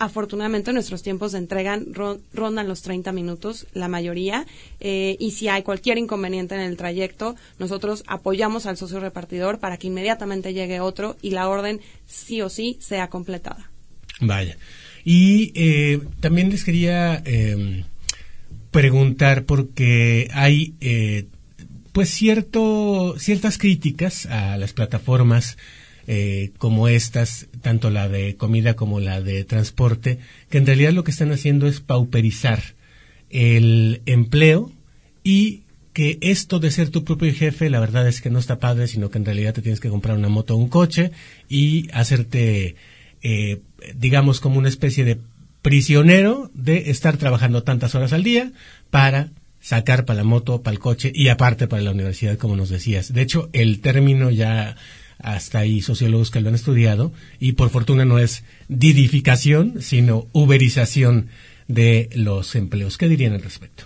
[0.00, 4.46] afortunadamente nuestros tiempos de entrega ro- rondan los 30 minutos, la mayoría,
[4.78, 9.76] eh, y si hay cualquier inconveniente en el trayecto, nosotros apoyamos al socio repartidor para
[9.76, 13.70] que inmediatamente llegue otro y la orden sí o sí sea completada.
[14.20, 14.56] Vaya.
[15.04, 17.84] Y eh, también les quería eh,
[18.70, 21.26] preguntar porque hay eh,
[21.98, 25.58] pues cierto ciertas críticas a las plataformas
[26.06, 31.02] eh, como estas, tanto la de comida como la de transporte, que en realidad lo
[31.02, 32.62] que están haciendo es pauperizar
[33.30, 34.70] el empleo
[35.24, 38.86] y que esto de ser tu propio jefe, la verdad es que no está padre,
[38.86, 41.10] sino que en realidad te tienes que comprar una moto o un coche
[41.48, 42.76] y hacerte,
[43.22, 43.60] eh,
[43.96, 45.18] digamos, como una especie de
[45.62, 48.52] prisionero de estar trabajando tantas horas al día
[48.90, 49.30] para
[49.60, 53.12] sacar para la moto, para el coche y aparte para la universidad, como nos decías.
[53.12, 54.76] De hecho, el término ya
[55.18, 61.28] hasta ahí sociólogos que lo han estudiado y por fortuna no es didificación, sino uberización
[61.66, 62.96] de los empleos.
[62.98, 63.84] ¿Qué dirían al respecto?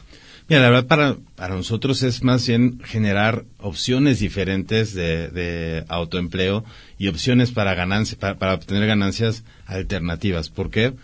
[0.48, 6.64] Mira, la verdad para, para nosotros es más bien generar opciones diferentes de, de autoempleo
[6.98, 10.50] y opciones para ganancias, para, para obtener ganancias alternativas.
[10.50, 10.92] ¿Por qué?
[10.92, 11.02] Porque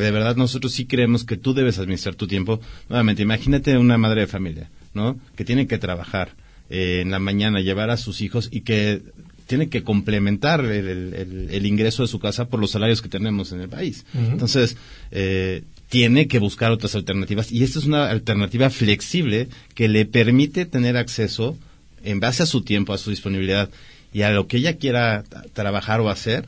[0.00, 2.60] de verdad nosotros sí creemos que tú debes administrar tu tiempo.
[2.88, 5.18] Nuevamente, imagínate una madre de familia, ¿no?
[5.36, 6.30] Que tiene que trabajar
[6.70, 9.02] eh, en la mañana, llevar a sus hijos y que
[9.46, 13.08] tiene que complementar el, el- el- el ingreso de su casa por los salarios que
[13.08, 14.04] tenemos en el país.
[14.14, 14.76] Entonces,
[15.12, 20.66] eh, tiene que buscar otras alternativas y esta es una alternativa flexible que le permite
[20.66, 21.56] tener acceso
[22.02, 23.70] en base a su tiempo, a su disponibilidad
[24.12, 26.46] y a lo que ella quiera tra- trabajar o hacer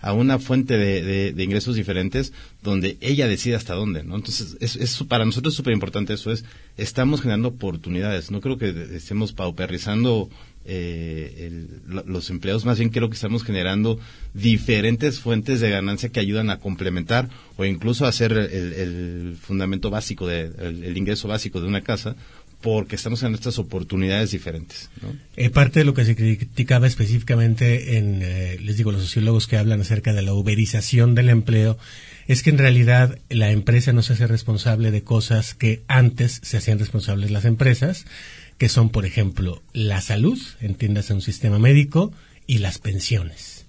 [0.00, 4.16] a una fuente de, de- de ingresos diferentes donde ella decide hasta dónde, ¿no?
[4.16, 6.44] Entonces, es, es- para nosotros es súper importante eso, es,
[6.76, 10.28] estamos generando oportunidades, no creo que estemos pauperizando
[10.66, 13.98] eh, los empleos, más bien creo que estamos generando
[14.34, 20.26] diferentes fuentes de ganancia que ayudan a complementar o incluso a hacer el, fundamento básico,
[20.26, 22.14] de, el, el ingreso básico de una casa,
[22.60, 25.14] porque estamos en estas oportunidades diferentes, ¿no?
[25.36, 29.56] Eh, parte de lo que se criticaba específicamente en, eh, les digo, los sociólogos que
[29.56, 31.78] hablan acerca de la uberización del empleo,
[32.32, 36.58] es que en realidad la empresa no se hace responsable de cosas que antes se
[36.58, 38.06] hacían responsables las empresas,
[38.56, 42.12] que son, por ejemplo, la salud, entiéndase un sistema médico,
[42.46, 43.66] y las pensiones.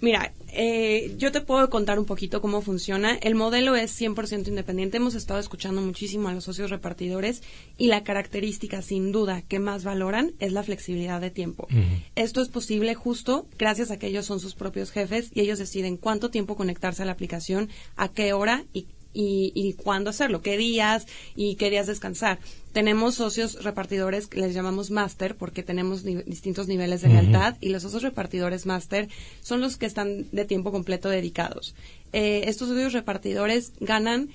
[0.00, 3.14] Mira, eh, yo te puedo contar un poquito cómo funciona.
[3.14, 4.98] El modelo es 100% independiente.
[4.98, 7.42] Hemos estado escuchando muchísimo a los socios repartidores
[7.78, 11.68] y la característica, sin duda, que más valoran es la flexibilidad de tiempo.
[12.16, 15.96] Esto es posible justo gracias a que ellos son sus propios jefes y ellos deciden
[15.96, 20.56] cuánto tiempo conectarse a la aplicación, a qué hora y y, y cuándo hacerlo, qué
[20.56, 22.38] días y qué días descansar.
[22.72, 27.68] Tenemos socios repartidores que les llamamos máster porque tenemos ni- distintos niveles de lealtad y
[27.68, 29.08] los socios repartidores máster
[29.42, 31.74] son los que están de tiempo completo dedicados.
[32.14, 34.30] Eh, estos socios repartidores ganan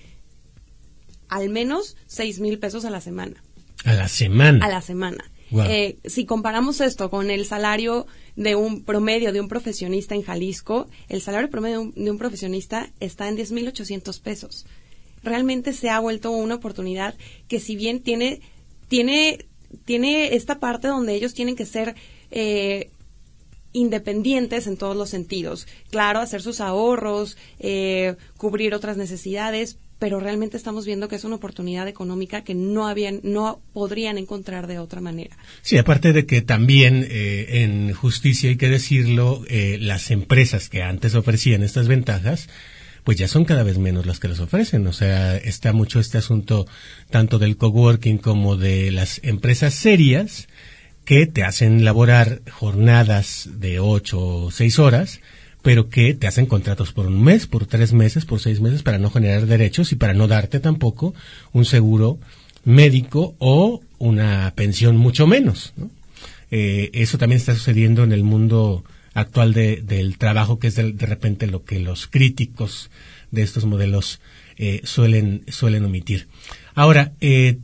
[1.29, 3.43] al menos seis mil pesos a la semana
[3.85, 4.65] A la semana.
[4.65, 5.23] a la semana.
[5.51, 8.05] Eh, si comparamos esto con el salario
[8.36, 12.17] de un promedio de un profesionista en Jalisco, el salario promedio de un, de un
[12.17, 14.65] profesionista está en 10.800 pesos.
[15.23, 17.15] Realmente se ha vuelto una oportunidad
[17.47, 18.41] que si bien tiene,
[18.88, 19.45] tiene,
[19.86, 21.95] tiene esta parte donde ellos tienen que ser
[22.31, 22.89] eh,
[23.73, 25.67] independientes en todos los sentidos.
[25.89, 31.36] Claro, hacer sus ahorros, eh, cubrir otras necesidades, pero realmente estamos viendo que es una
[31.36, 35.38] oportunidad económica que no habían, no podrían encontrar de otra manera.
[35.62, 40.83] Sí, aparte de que también eh, en justicia hay que decirlo, eh, las empresas que
[40.83, 42.47] antes ofrecían estas ventajas,
[43.03, 44.86] pues ya son cada vez menos las que las ofrecen.
[44.86, 46.67] O sea, está mucho este asunto
[47.10, 50.47] tanto del coworking como de las empresas serias
[51.05, 55.21] que te hacen laborar jornadas de ocho o seis horas,
[55.67, 58.99] pero que te hacen contratos por un mes, por tres meses, por seis meses, para
[58.99, 61.13] no generar derechos y para no darte tampoco
[61.51, 62.19] un seguro
[62.63, 65.73] médico o una pensión mucho menos.
[65.75, 65.89] ¿no?
[66.51, 70.93] Eh, eso también está sucediendo en el mundo actual de- del trabajo, que es de,
[70.93, 72.89] de repente lo que los críticos
[73.32, 74.21] de estos modelos
[74.56, 76.30] eh, suelen, suelen omitir.
[76.75, 77.58] Ahora, eh,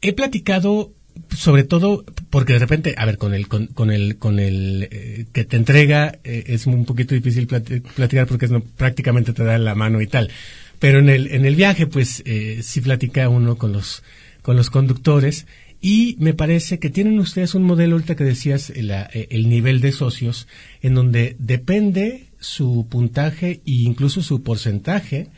[0.00, 0.92] he platicado
[1.36, 5.26] sobre todo porque de repente, a ver, con el con, con el con el eh,
[5.32, 9.58] que te entrega eh, es un poquito difícil plati- platicar porque es prácticamente te da
[9.58, 10.30] la mano y tal.
[10.78, 14.02] Pero en el en el viaje pues eh, sí platica uno con los
[14.42, 15.46] con los conductores
[15.82, 19.92] y me parece que tienen ustedes un modelo ahorita que decías el, el nivel de
[19.92, 20.46] socios
[20.82, 25.28] en donde depende su puntaje e incluso su porcentaje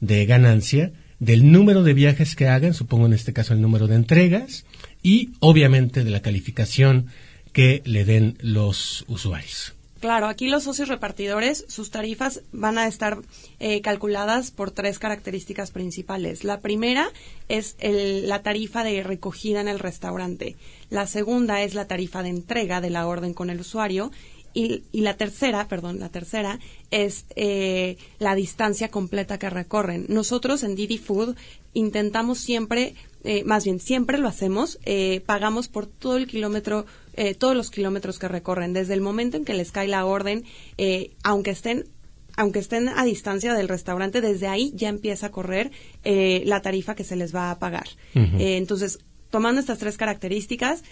[0.00, 3.96] de ganancia del número de viajes que hagan, supongo en este caso el número de
[3.96, 4.64] entregas,
[5.08, 7.06] y obviamente de la calificación
[7.52, 9.72] que le den los usuarios.
[10.00, 13.18] Claro, aquí los socios repartidores, sus tarifas van a estar
[13.58, 16.44] eh, calculadas por tres características principales.
[16.44, 17.08] La primera
[17.48, 20.54] es el- la tarifa de recogida en el restaurante.
[20.90, 24.12] La segunda es la tarifa de entrega de la orden con el usuario.
[24.54, 26.58] Y, y la tercera, perdón, la tercera
[26.90, 30.06] es eh, la distancia completa que recorren.
[30.08, 31.36] Nosotros en Didi Food
[31.74, 37.34] intentamos siempre, eh, más bien siempre lo hacemos, eh, pagamos por todo el kilómetro, eh,
[37.34, 40.44] todos los kilómetros que recorren, desde el momento en que les cae la orden,
[40.76, 41.84] eh, aunque estén
[42.36, 45.72] aunque estén a distancia del restaurante, desde ahí ya empieza a correr
[46.04, 47.88] eh, la tarifa que se les va a pagar.
[48.14, 50.84] Entonces, tomando estas tres características,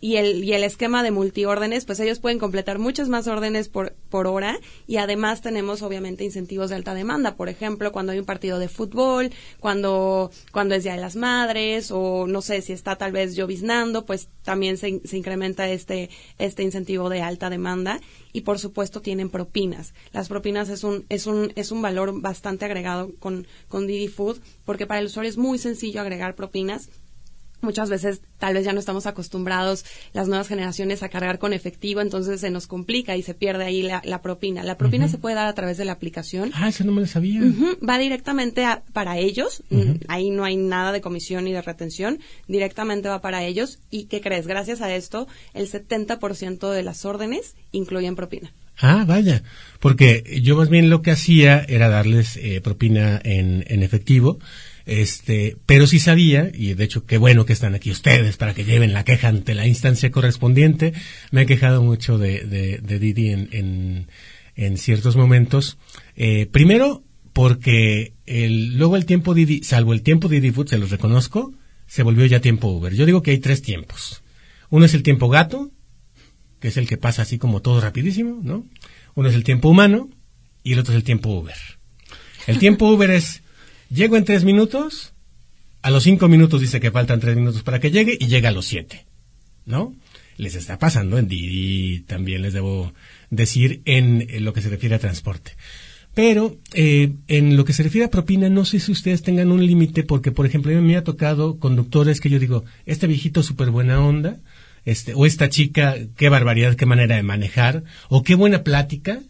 [0.00, 3.92] y el, y el esquema de multiórdenes, pues ellos pueden completar muchas más órdenes por,
[4.08, 7.36] por hora y además tenemos obviamente incentivos de alta demanda.
[7.36, 11.90] Por ejemplo, cuando hay un partido de fútbol, cuando, cuando es Día de las Madres
[11.90, 16.08] o no sé si está tal vez lloviznando, pues también se, se incrementa este,
[16.38, 18.00] este incentivo de alta demanda
[18.32, 19.92] y por supuesto tienen propinas.
[20.12, 24.38] Las propinas es un, es un, es un valor bastante agregado con, con Didi Food
[24.64, 26.88] porque para el usuario es muy sencillo agregar propinas
[27.60, 32.00] muchas veces tal vez ya no estamos acostumbrados las nuevas generaciones a cargar con efectivo,
[32.00, 34.62] entonces se nos complica y se pierde ahí la, la propina.
[34.62, 36.50] La propina se puede dar a través de la aplicación.
[36.54, 37.40] Ah, eso no me lo sabía.
[37.86, 42.18] Va directamente a- para ellos, Mm, ahí no hay nada de comisión ni de retención,
[42.48, 43.78] directamente va para ellos.
[43.90, 44.46] ¿Y qué crees?
[44.46, 48.52] Gracias a esto, el 70% de las órdenes incluyen propina.
[48.82, 49.42] Ah, vaya,
[49.78, 54.38] porque yo más bien lo que hacía era darles eh, propina en, en efectivo,
[54.90, 58.64] este, pero sí sabía, y de hecho qué bueno que están aquí ustedes para que
[58.64, 60.92] lleven la queja ante la instancia correspondiente.
[61.30, 64.08] Me he quejado mucho de, de, de Didi en, en,
[64.56, 65.78] en ciertos momentos.
[66.16, 70.90] Eh, primero, porque el, luego el tiempo Didi, salvo el tiempo Didi Food, se los
[70.90, 71.54] reconozco,
[71.86, 72.92] se volvió ya tiempo Uber.
[72.92, 74.24] Yo digo que hay tres tiempos.
[74.70, 75.70] Uno es el tiempo gato,
[76.58, 78.66] que es el que pasa así como todo rapidísimo, ¿no?
[79.14, 80.10] Uno es el tiempo humano
[80.64, 81.54] y el otro es el tiempo Uber.
[82.48, 83.44] El tiempo Uber es,
[83.90, 85.12] llego en tres minutos,
[85.82, 88.52] a los cinco minutos dice que faltan tres minutos para que llegue y llega a
[88.52, 89.06] los siete,
[89.66, 89.94] ¿no?
[90.36, 92.94] Les está pasando en Didi, también les debo
[93.28, 95.52] decir en, lo que se refiere a transporte.
[96.14, 99.64] Pero eh, en lo que se refiere a propina, no sé si ustedes tengan un
[99.64, 103.42] límite, porque por ejemplo, a mí me ha tocado conductores que yo digo, este viejito
[103.42, 104.40] súper buena onda,
[104.84, 109.20] este, o esta chica, qué barbaridad, qué manera de manejar, o qué buena plática,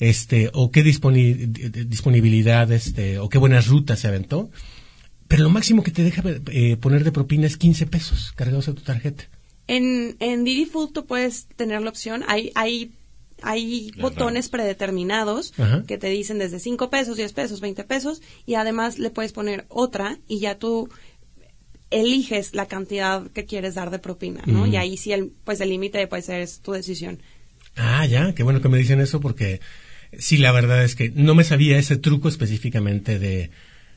[0.00, 4.50] este, o qué disponi- di- di- disponibilidad, este, o qué buenas rutas se aventó.
[5.28, 8.74] Pero lo máximo que te deja eh, poner de propina es 15 pesos cargados a
[8.74, 9.24] tu tarjeta.
[9.66, 12.92] En, en Didi Food tú puedes tener la opción, hay, hay,
[13.42, 15.82] hay Las botones predeterminados Ajá.
[15.84, 19.66] que te dicen desde 5 pesos, 10 pesos, 20 pesos y además le puedes poner
[19.68, 20.88] otra y ya tú
[21.90, 24.66] eliges la cantidad que quieres dar de propina, ¿no?
[24.66, 27.20] Y ahí sí, el, pues el límite puede ser es tu decisión.
[27.76, 29.60] Ah, ya, qué bueno que me dicen eso porque
[30.18, 33.50] sí, la verdad es que no me sabía ese truco específicamente de,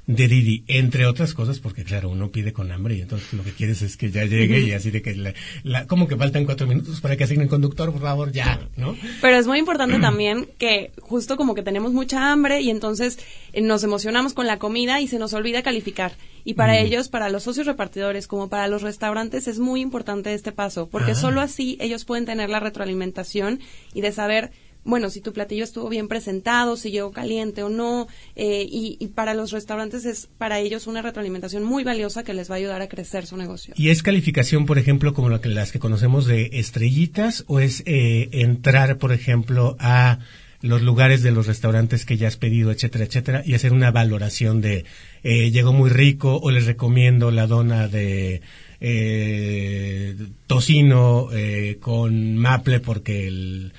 [0.07, 3.51] de Didi, entre otras cosas, porque claro, uno pide con hambre y entonces lo que
[3.51, 6.65] quieres es que ya llegue y así de que, la, la- como que faltan cuatro
[6.65, 8.95] minutos para que asignen conductor, por favor, ya, ¿no?
[9.21, 13.19] Pero es muy importante también que justo como que tenemos mucha hambre y entonces
[13.53, 16.13] eh, nos emocionamos con la comida y se nos olvida calificar.
[16.43, 20.51] Y para ellos, para los socios repartidores como para los restaurantes es muy importante este
[20.51, 21.15] paso, porque Ah.
[21.15, 23.59] solo así ellos pueden tener la retroalimentación
[23.93, 24.49] y de saber
[24.89, 29.33] bueno, si tu platillo estuvo bien presentado, si llegó caliente o no, eh, y, para
[29.33, 32.87] los restaurantes es para ellos una retroalimentación muy valiosa que les va a ayudar a
[32.87, 33.73] crecer su negocio.
[33.77, 37.83] ¿Y es calificación, por ejemplo, como la que, las que conocemos de estrellitas o es
[37.85, 40.19] eh, entrar, por ejemplo, a
[40.61, 44.61] los lugares de los restaurantes que ya has pedido, etcétera, etcétera, y hacer una valoración
[44.61, 44.85] de
[45.23, 48.41] eh, llegó muy rico o les recomiendo la dona de
[48.81, 50.15] eh,
[50.47, 53.73] tocino eh, con maple porque el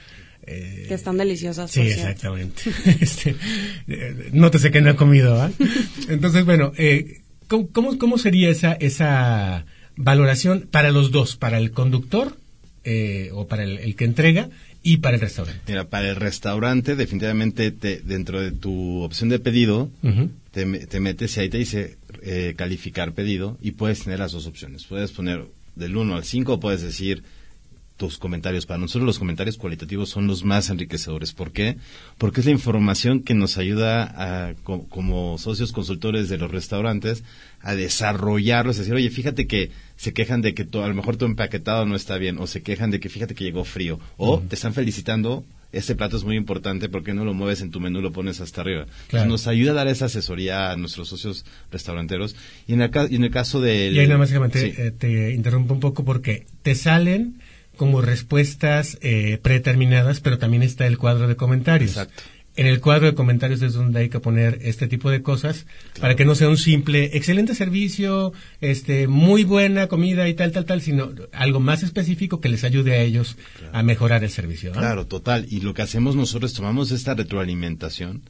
[0.50, 1.70] eh, Que están deliciosas.
[1.70, 2.62] Sí, exactamente.
[3.00, 3.36] Este,
[3.88, 5.50] eh, nótese que no ha comido.
[6.08, 9.64] Entonces, bueno, eh, ¿cómo, cómo, sería esa, esa
[9.96, 11.36] valoración para los dos?
[11.36, 12.36] Para el conductor
[12.84, 14.48] eh, o para el, el que entrega
[14.82, 15.60] y para el restaurante.
[15.68, 19.90] Mira, para el restaurante, definitivamente te- dentro de tu opción de pedido,
[20.52, 24.32] te, me- te metes y ahí te dice eh, calificar pedido y puedes tener las
[24.32, 24.84] dos opciones.
[24.84, 25.44] Puedes poner
[25.76, 27.22] del 1 al 5 o puedes decir
[28.00, 28.64] tus comentarios.
[28.66, 31.32] Para nosotros los comentarios cualitativos son los más enriquecedores.
[31.34, 31.76] ¿Por qué?
[32.18, 34.02] Porque es la información que nos ayuda
[34.48, 37.22] a, co- como socios consultores de los restaurantes
[37.60, 38.76] a desarrollarlos.
[38.76, 41.84] Es decir, oye, fíjate que se quejan de que tu- a lo mejor tu empaquetado
[41.84, 44.72] no está bien o se quejan de que fíjate que llegó frío o te están
[44.74, 45.44] felicitando.
[45.72, 48.62] Este plato es muy importante porque no lo mueves en tu menú, lo pones hasta
[48.62, 48.86] arriba.
[49.04, 52.34] Entonces, nos ayuda a dar esa asesoría a nuestros socios restauranteros.
[52.66, 53.94] Y en el, ca- y en el caso del...
[53.94, 54.34] Y ahí nada más Sí.
[54.76, 57.36] eh, te interrumpo un poco porque te salen
[57.80, 61.92] como respuestas eh, predeterminadas, pero también está el cuadro de comentarios.
[61.92, 62.22] Exacto.
[62.54, 65.64] En el cuadro de comentarios es donde hay que poner este tipo de cosas
[65.98, 70.66] para que no sea un simple excelente servicio, este muy buena comida y tal tal
[70.66, 73.38] tal, sino algo más específico que les ayude a ellos
[73.72, 74.74] a mejorar el servicio.
[74.74, 74.80] ¿no?
[74.80, 75.46] Claro, total.
[75.48, 78.20] Y lo que hacemos nosotros, tomamos esta retroalimentación,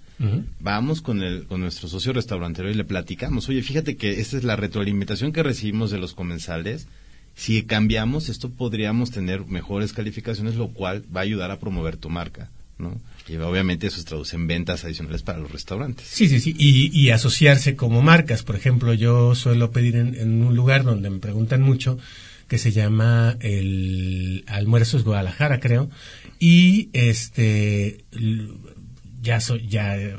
[0.60, 4.44] vamos con, el, con nuestro socio restaurantero y le platicamos, oye, fíjate que esta es
[4.44, 6.86] la retroalimentación que recibimos de los comensales.
[7.34, 12.10] Si cambiamos esto, podríamos tener mejores calificaciones, lo cual va a ayudar a promover tu
[12.10, 13.00] marca, ¿no?
[13.28, 16.06] Y obviamente eso se traduce en ventas adicionales para los restaurantes.
[16.06, 16.54] Sí, sí, sí.
[16.58, 18.42] Y, y asociarse como marcas.
[18.42, 21.98] Por ejemplo, yo suelo pedir en, en un lugar donde me preguntan mucho
[22.50, 25.88] que se llama el Almuerzos Guadalajara, creo,
[26.40, 28.04] y este
[29.20, 30.14] ya soy, ya eh,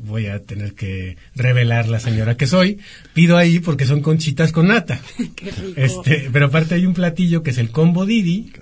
[0.00, 2.78] voy a tener que revelar la señora que soy.
[3.14, 5.00] Pido ahí porque son conchitas con nata.
[5.36, 5.72] Qué rico.
[5.76, 8.52] Este, pero aparte hay un platillo que es el combo Didi,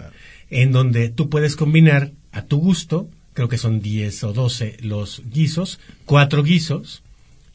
[0.50, 5.22] en donde tú puedes combinar a tu gusto, creo que son 10 o 12 los
[5.30, 7.02] guisos, cuatro guisos,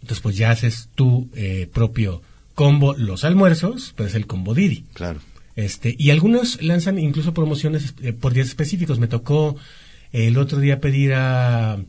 [0.02, 2.22] entonces pues ya haces tu eh, propio
[2.56, 4.86] combo los almuerzos, pues el combo Didi.
[4.94, 5.20] Claro.
[5.56, 9.00] Este, y algunos lanzan incluso promociones eh, por días específicos.
[9.00, 9.56] Me tocó
[10.12, 11.80] eh, el otro día pedir a,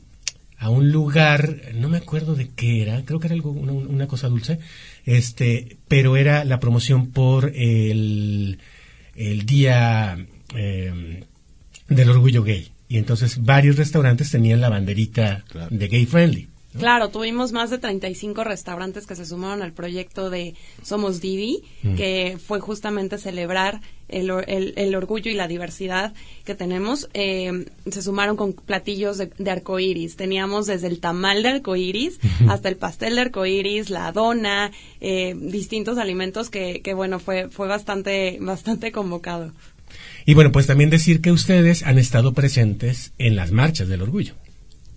[0.63, 4.07] a un lugar, no me acuerdo de qué era, creo que era algo, una, una
[4.07, 4.61] cosa dulce,
[5.05, 8.59] este, pero era la promoción por el,
[9.17, 11.25] el día eh,
[11.89, 12.69] del orgullo gay.
[12.89, 15.69] Y entonces varios restaurantes tenían la banderita Claro.
[15.75, 16.49] de gay friendly.
[16.75, 16.81] ¿no?
[16.81, 21.95] Claro, tuvimos más de 35 restaurantes que se sumaron al proyecto de Somos Didi, Mm.
[21.97, 23.81] que fue justamente celebrar
[24.13, 27.09] el, el- el orgullo y la diversidad que tenemos.
[27.15, 30.17] Eh, se sumaron con platillos de, de arcoíris.
[30.17, 35.99] Teníamos desde el tamal de arcoíris hasta el pastel de arcoíris, la dona, eh, distintos
[35.99, 39.53] alimentos que, que bueno, fue, fue bastante, bastante convocado.
[40.25, 44.35] Y bueno, pues también decir que ustedes han estado presentes en las marchas del orgullo.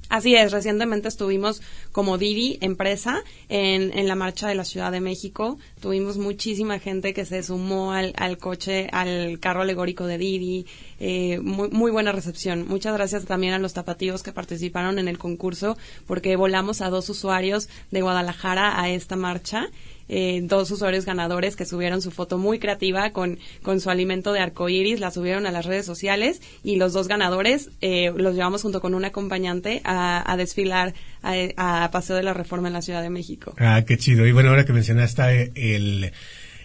[0.08, 5.02] Así es, recientemente estuvimos como Didi, empresa, en, en la marcha de la Ciudad de
[5.02, 5.58] México.
[5.82, 10.68] Tuvimos muchísima gente que se sumó al, al coche, al carro alegórico de Didi.
[11.00, 12.68] Eh, muy, muy buena recepción.
[12.68, 15.76] Muchas gracias también a los tapatíos que participaron en el concurso,
[16.06, 19.70] porque volamos a dos usuarios de Guadalajara a esta marcha.
[20.08, 24.40] Eh, dos usuarios ganadores que subieron su foto muy creativa con, con su alimento de
[24.40, 28.82] arcoíris, la subieron a las redes sociales y los dos ganadores eh, los llevamos junto
[28.82, 30.94] con un acompañante a, a desfilar
[31.24, 33.54] a, a Paseo de la Reforma en la Ciudad de México.
[33.58, 34.26] Ah, qué chido.
[34.28, 36.12] Y bueno, ahora que mencionaste el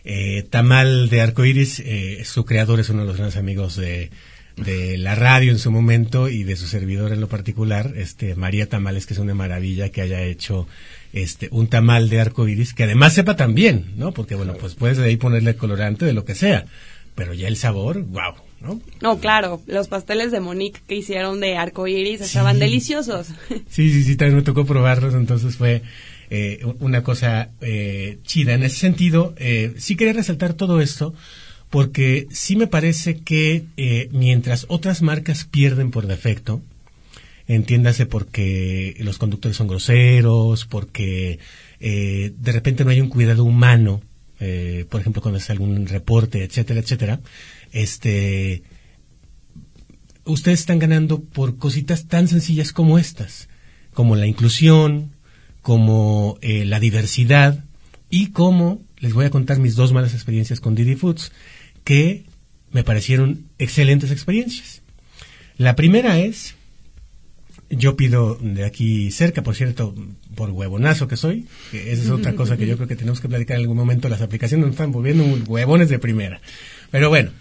[0.04, 4.10] eh, tamal de arcoíris, eh, su creador es uno de los grandes amigos de,
[4.56, 8.68] de la radio en su momento y de su servidor en lo particular, este María
[8.68, 10.66] Tamales, que es una maravilla que haya hecho
[11.12, 14.12] este un tamal de arcoíris que además sepa también, ¿no?
[14.12, 16.66] Porque bueno, pues puedes de ahí ponerle colorante de lo que sea,
[17.14, 18.80] pero ya el sabor, wow, ¿no?
[19.00, 23.28] No, claro, los pasteles de Monique que hicieron de arcoíris estaban deliciosos.
[23.68, 25.82] Sí, sí, sí, también me tocó probarlos, entonces fue
[26.30, 28.54] eh, una cosa eh, chida.
[28.54, 31.14] En ese sentido, eh, sí quería resaltar todo esto
[31.70, 36.60] porque sí me parece que eh, mientras otras marcas pierden por defecto,
[37.46, 41.38] entiéndase porque los conductores son groseros, porque
[41.80, 44.02] eh, de repente no hay un cuidado humano,
[44.40, 47.20] eh, por ejemplo cuando hace algún reporte, etcétera, etcétera,
[47.72, 48.62] este
[50.24, 53.48] ustedes están ganando por cositas tan sencillas como estas,
[53.94, 55.12] como la inclusión,
[55.62, 57.64] como eh, la diversidad
[58.08, 61.32] y como les voy a contar mis dos malas experiencias con Didi Foods,
[61.90, 62.22] que
[62.70, 64.80] me parecieron excelentes experiencias.
[65.56, 66.54] La primera es,
[67.68, 69.92] yo pido de aquí cerca, por cierto,
[70.36, 73.56] por huevonazo que soy, esa es otra cosa que yo creo que tenemos que platicar
[73.56, 76.40] en algún momento, las aplicaciones nos están volviendo huevones de primera.
[76.92, 77.32] Pero bueno,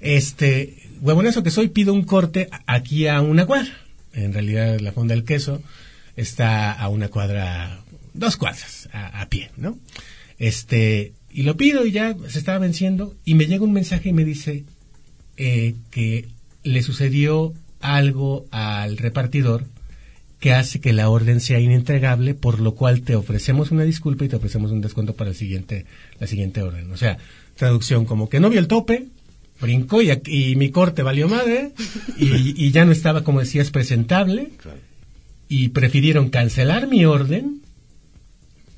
[0.00, 3.72] este, huevonazo que soy, pido un corte aquí a una cuadra.
[4.12, 5.62] En realidad la fonda del queso
[6.14, 7.80] está a una cuadra,
[8.12, 9.78] dos cuadras a, a pie, ¿no?
[10.38, 14.12] Este, y lo pido y ya se estaba venciendo y me llega un mensaje y
[14.12, 14.64] me dice
[15.36, 16.26] eh, que
[16.62, 19.64] le sucedió algo al repartidor
[20.38, 24.28] que hace que la orden sea inentregable, por lo cual te ofrecemos una disculpa y
[24.28, 25.86] te ofrecemos un descuento para el siguiente,
[26.20, 26.92] la siguiente orden.
[26.92, 27.18] O sea,
[27.56, 29.06] traducción como que no vio el tope,
[29.60, 31.72] brincó y, mi corte valió madre
[32.18, 34.78] y, y ya no estaba, como decías, presentable Claro.
[35.48, 37.62] y prefirieron cancelar mi orden,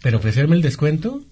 [0.02, 1.22] pero ofrecerme el descuento,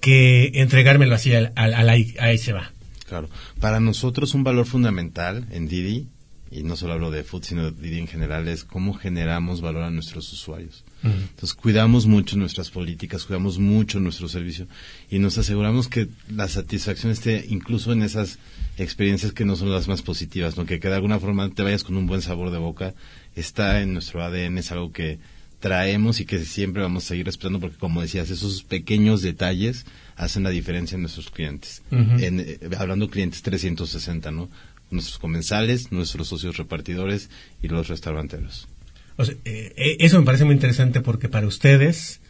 [0.00, 2.72] que entregármelo así al, al, al ahí, ahí se va.
[3.08, 3.28] Claro.
[3.60, 6.08] Para nosotros un valor fundamental en Didi,
[6.50, 9.82] y no solo hablo de food, sino de Didi en general, es cómo generamos valor
[9.82, 10.84] a nuestros usuarios.
[11.02, 14.66] Entonces cuidamos mucho nuestras políticas, cuidamos mucho nuestro servicio
[15.08, 18.38] y nos aseguramos que la satisfacción esté incluso en esas
[18.76, 20.66] experiencias que no son las más positivas, ¿no?
[20.66, 22.94] que, que de alguna forma te vayas con un buen sabor de boca,
[23.36, 25.18] está en nuestro ADN, es algo que
[25.60, 29.86] traemos y que siempre vamos a seguir respetando porque como decías, esos pequeños detalles
[30.16, 31.82] hacen la diferencia en nuestros clientes.
[31.90, 32.18] Ujú.
[32.18, 34.48] en, eh, hablando clientes 360, ¿no?
[34.90, 37.30] Nuestros comensales, nuestros socios repartidores
[37.62, 38.68] y los restauranteros.
[39.16, 42.20] O sea, eh, eh, eso me parece muy interesante porque para ustedes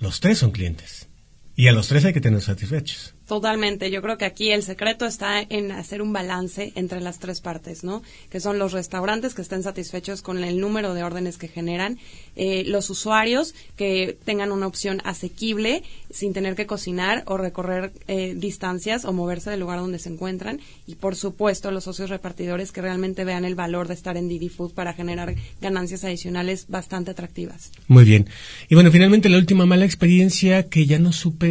[0.00, 1.08] los tres son clientes
[1.54, 3.14] y a los tres hay que tener satisfechos.
[3.32, 3.90] Totalmente.
[3.90, 7.82] Yo creo que aquí el secreto está en hacer un balance entre las tres partes,
[7.82, 8.02] ¿no?
[8.28, 11.98] Que son los restaurantes que estén satisfechos con el número de órdenes que generan,
[12.36, 15.82] eh, los usuarios que tengan una opción asequible
[16.12, 20.60] sin tener que cocinar o recorrer eh, distancias o moverse del lugar donde se encuentran
[20.86, 24.48] y por supuesto los socios repartidores que realmente vean el valor de estar en Didi
[24.48, 27.72] Food para generar ganancias adicionales bastante atractivas.
[27.88, 28.28] Muy bien.
[28.68, 31.48] Y bueno, finalmente la última mala experiencia que ya no supe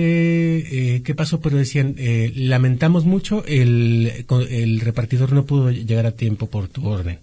[0.95, 6.11] eh, qué pasó, pero decían, eh, lamentamos mucho, el, el repartidor no pudo llegar a
[6.11, 7.19] tiempo por tu orden.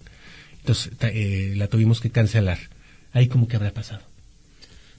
[0.59, 2.59] Entonces eh, la tuvimos que cancelar.
[3.11, 4.08] Ahí como que habrá pasado.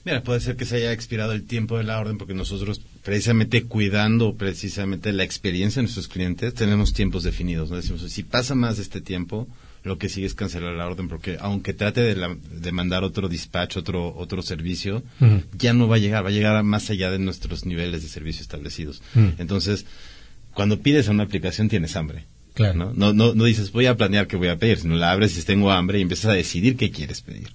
[0.03, 3.63] Mira, puede ser que se haya expirado el tiempo de la orden porque nosotros, precisamente
[3.63, 7.69] cuidando precisamente la experiencia de nuestros clientes, tenemos tiempos definidos.
[7.69, 7.75] ¿no?
[7.75, 9.47] Decimos, si pasa más de este tiempo,
[9.83, 13.29] lo que sigue es cancelar la orden porque aunque trate de, la- de mandar otro
[13.29, 15.03] despacho, otro, otro servicio,
[15.57, 18.41] ya no va a llegar, va a llegar más allá de nuestros niveles de servicio
[18.41, 19.01] establecidos.
[19.37, 19.85] Entonces,
[20.53, 22.25] cuando pides a una aplicación tienes hambre.
[22.53, 22.73] Claro.
[22.77, 22.93] ¿no?
[22.93, 25.43] No, no, no dices, voy a planear qué voy a pedir, sino la abres y
[25.43, 27.47] tengo hambre y empiezas a decidir qué quieres pedir.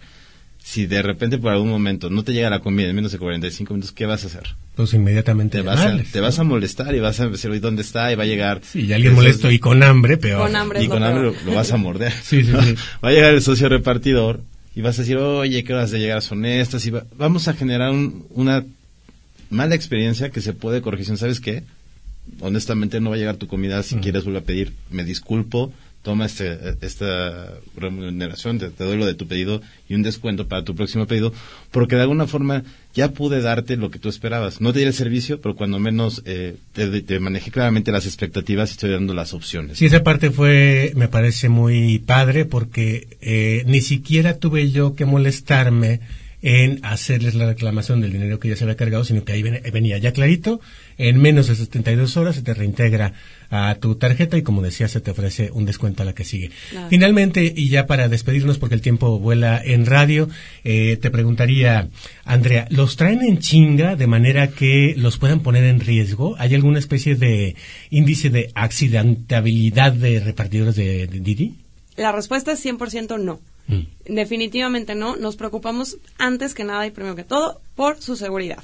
[0.76, 3.72] Si de repente por algún momento no te llega la comida en menos de 45
[3.72, 4.42] minutos, ¿qué vas a hacer?
[4.74, 7.80] Pues inmediatamente Te vas, a, te vas a molestar y vas a decir, oye, ¿dónde
[7.80, 8.12] está?
[8.12, 8.60] Y va a llegar...
[8.62, 10.42] Sí, y alguien molesto y con hambre, peor.
[10.42, 10.82] Con hambre.
[10.82, 12.12] y lo con hambre lo, lo vas a morder.
[12.22, 12.74] Sí, sí, sí.
[13.02, 14.42] Va a llegar el socio repartidor
[14.74, 16.84] y vas a decir, oye, qué horas de llegar son estas.
[16.84, 18.62] Y va- vamos a generar un- una
[19.48, 21.16] mala experiencia que se puede corregir.
[21.16, 21.62] ¿Sabes qué?
[22.40, 23.82] Honestamente no va a llegar tu comida.
[23.82, 25.72] Si quieres volver a pedir, me disculpo.
[26.06, 30.62] Toma este, esta remuneración, te, te doy lo de tu pedido y un descuento para
[30.62, 31.32] tu próximo pedido,
[31.72, 32.62] porque de alguna forma
[32.94, 34.60] ya pude darte lo que tú esperabas.
[34.60, 38.70] No te di el servicio, pero cuando menos eh, te, te manejé claramente las expectativas
[38.70, 39.78] y estoy dando las opciones.
[39.78, 45.06] Sí, esa parte fue, me parece muy padre porque eh, ni siquiera tuve yo que
[45.06, 46.02] molestarme
[46.48, 49.60] en hacerles la reclamación del dinero que ya se había cargado, sino que ahí ven-
[49.72, 50.60] venía ya clarito,
[50.96, 53.14] en menos de 72 horas se te reintegra
[53.50, 56.50] a tu tarjeta y como decía se te ofrece un descuento a la que sigue.
[56.70, 56.86] Claro.
[56.88, 60.28] Finalmente, y ya para despedirnos porque el tiempo vuela en radio,
[60.62, 61.88] eh, te preguntaría,
[62.24, 66.36] Andrea, ¿los traen en chinga de manera que los puedan poner en riesgo?
[66.38, 67.56] ¿Hay alguna especie de
[67.90, 71.54] índice de accidentabilidad de repartidores de, de Didi?
[71.96, 73.40] La respuesta es 100% no.
[73.68, 74.14] Mm.
[74.14, 75.16] Definitivamente no.
[75.16, 78.62] Nos preocupamos antes que nada y primero que todo por su seguridad.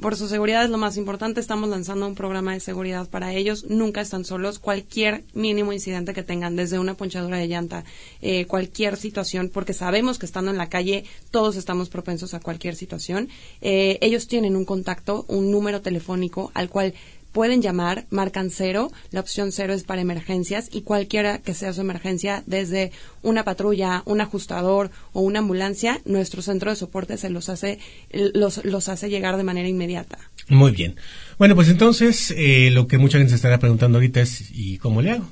[0.00, 1.40] Por su seguridad es lo más importante.
[1.40, 3.64] Estamos lanzando un programa de seguridad para ellos.
[3.68, 4.58] Nunca están solos.
[4.58, 7.84] Cualquier mínimo incidente que tengan, desde una ponchadura de llanta,
[8.20, 12.74] eh, cualquier situación, porque sabemos que estando en la calle todos estamos propensos a cualquier
[12.74, 13.28] situación.
[13.60, 16.92] eh, ellos tienen un contacto, un número telefónico al cual
[17.34, 21.80] pueden llamar, marcan cero, la opción cero es para emergencias y cualquiera que sea su
[21.80, 27.48] emergencia, desde una patrulla, un ajustador o una ambulancia, nuestro centro de soporte se los
[27.48, 27.80] hace,
[28.12, 30.18] los, los hace llegar de manera inmediata.
[30.48, 30.94] Muy bien.
[31.36, 35.02] Bueno, pues entonces eh, lo que mucha gente se estará preguntando ahorita es ¿y cómo
[35.02, 35.28] le hago?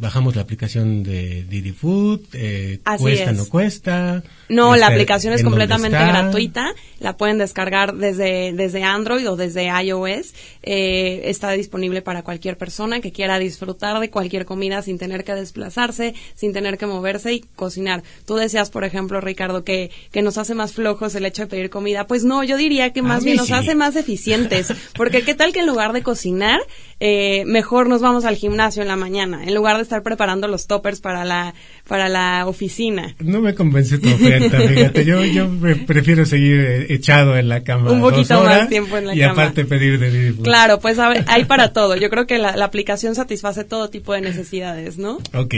[0.00, 3.36] Bajamos la aplicación de Didi Food, eh, cuesta, es.
[3.36, 4.22] no cuesta.
[4.48, 6.72] No, la Este, aplicación es ¿en dónde completamente gratuita.
[7.00, 10.34] La pueden descargar desde, desde Android o desde iOS.
[10.62, 15.34] Eh, está disponible para cualquier persona que quiera disfrutar de cualquier comida sin tener que
[15.34, 18.04] desplazarse, sin tener que moverse y cocinar.
[18.24, 21.70] Tú decías, por ejemplo, Ricardo, que, que nos hace más flojos el hecho de pedir
[21.70, 22.06] comida.
[22.06, 24.72] Pues no, yo diría que más bien nos hace más eficientes.
[24.94, 26.60] Porque qué tal que en lugar de cocinar,
[27.00, 30.66] eh, mejor nos vamos al gimnasio en la mañana, en lugar de estar preparando los
[30.66, 31.54] toppers para la,
[31.86, 33.14] para la oficina.
[33.20, 35.04] No me convence tu oferta, fíjate.
[35.04, 35.48] Yo, yo
[35.86, 37.92] prefiero seguir echado en la cama.
[37.92, 39.32] Un poquito dos horas más tiempo en la y cama.
[39.32, 40.34] aparte pedir de.
[40.42, 41.96] Claro, pues a ver, hay para todo.
[41.96, 45.18] Yo creo que la, la aplicación satisface todo tipo de necesidades, ¿no?
[45.34, 45.54] Ok.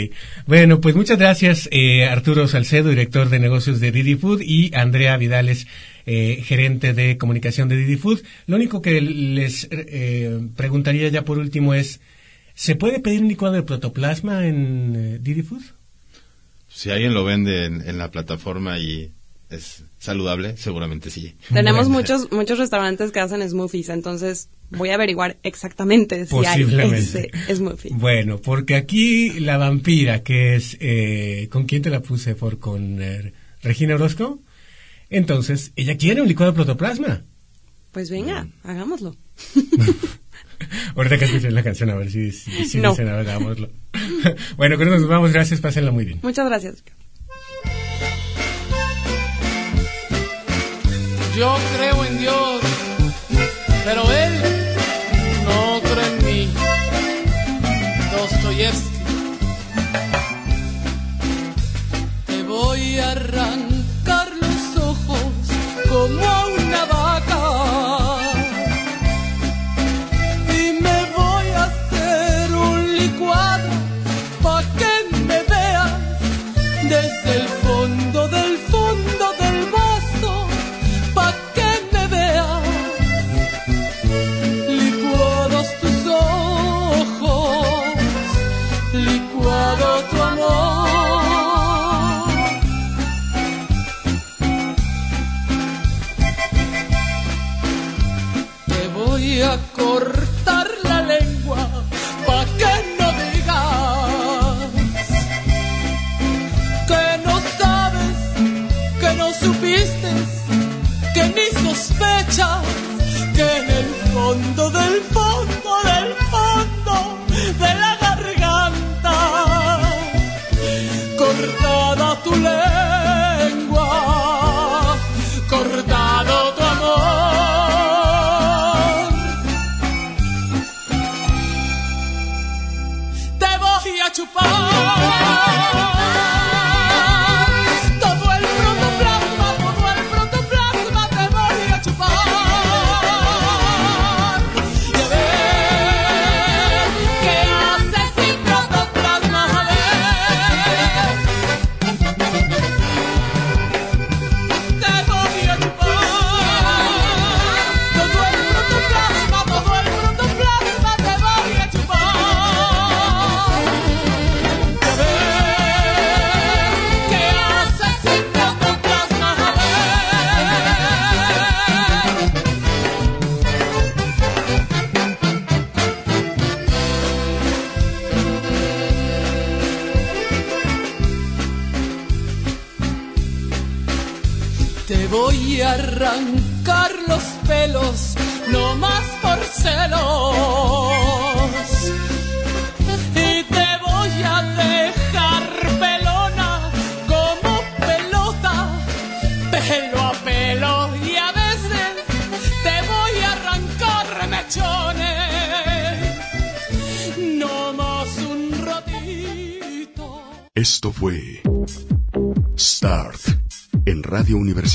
[0.47, 5.17] Bueno, pues muchas gracias, eh, Arturo Salcedo, director de negocios de Didi Food, y Andrea
[5.17, 5.67] Vidales,
[6.13, 8.21] eh, gerente de comunicación de Didi Food.
[8.47, 12.01] Lo único que les eh, preguntaría ya por último es,
[12.55, 14.59] ¿se puede pedir un licuado de protoplasma en
[14.97, 15.63] eh, Didi Food?
[16.69, 19.11] Si alguien lo vende en, en la plataforma y
[19.51, 21.35] es saludable, seguramente sí.
[21.53, 21.99] Tenemos Bueno.
[22.01, 27.31] muchos muchos restaurantes que hacen smoothies, entonces voy a averiguar exactamente si hay Posiblemente.
[27.45, 27.91] ese smoothie.
[27.95, 30.77] Bueno, porque aquí la vampira, que es...
[30.81, 32.37] Eh, ¿Con quién te la puse?
[32.37, 33.33] ¿Por con eh,
[33.63, 34.39] Regina Orozco?
[35.11, 37.25] Entonces, ella quiere un licuado de protoplasma.
[37.93, 39.17] Pues venga, hagámoslo.
[40.95, 42.91] Ahorita que escuchen la canción, a ver si, si, si No.
[42.91, 43.71] dicen, a ver, hagámoslo.
[44.57, 45.33] bueno, con eso nos vamos.
[45.33, 46.21] Gracias, pásenla muy bien.
[46.23, 46.85] Muchas gracias.
[51.37, 52.61] Yo creo en Dios,
[53.85, 54.20] pero Él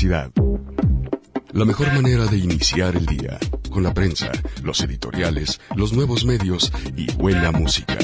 [0.02, 3.38] La mejor manera de iniciar el día,
[3.70, 4.30] con la prensa,
[4.62, 7.95] los editoriales, los nuevos medios y buena música.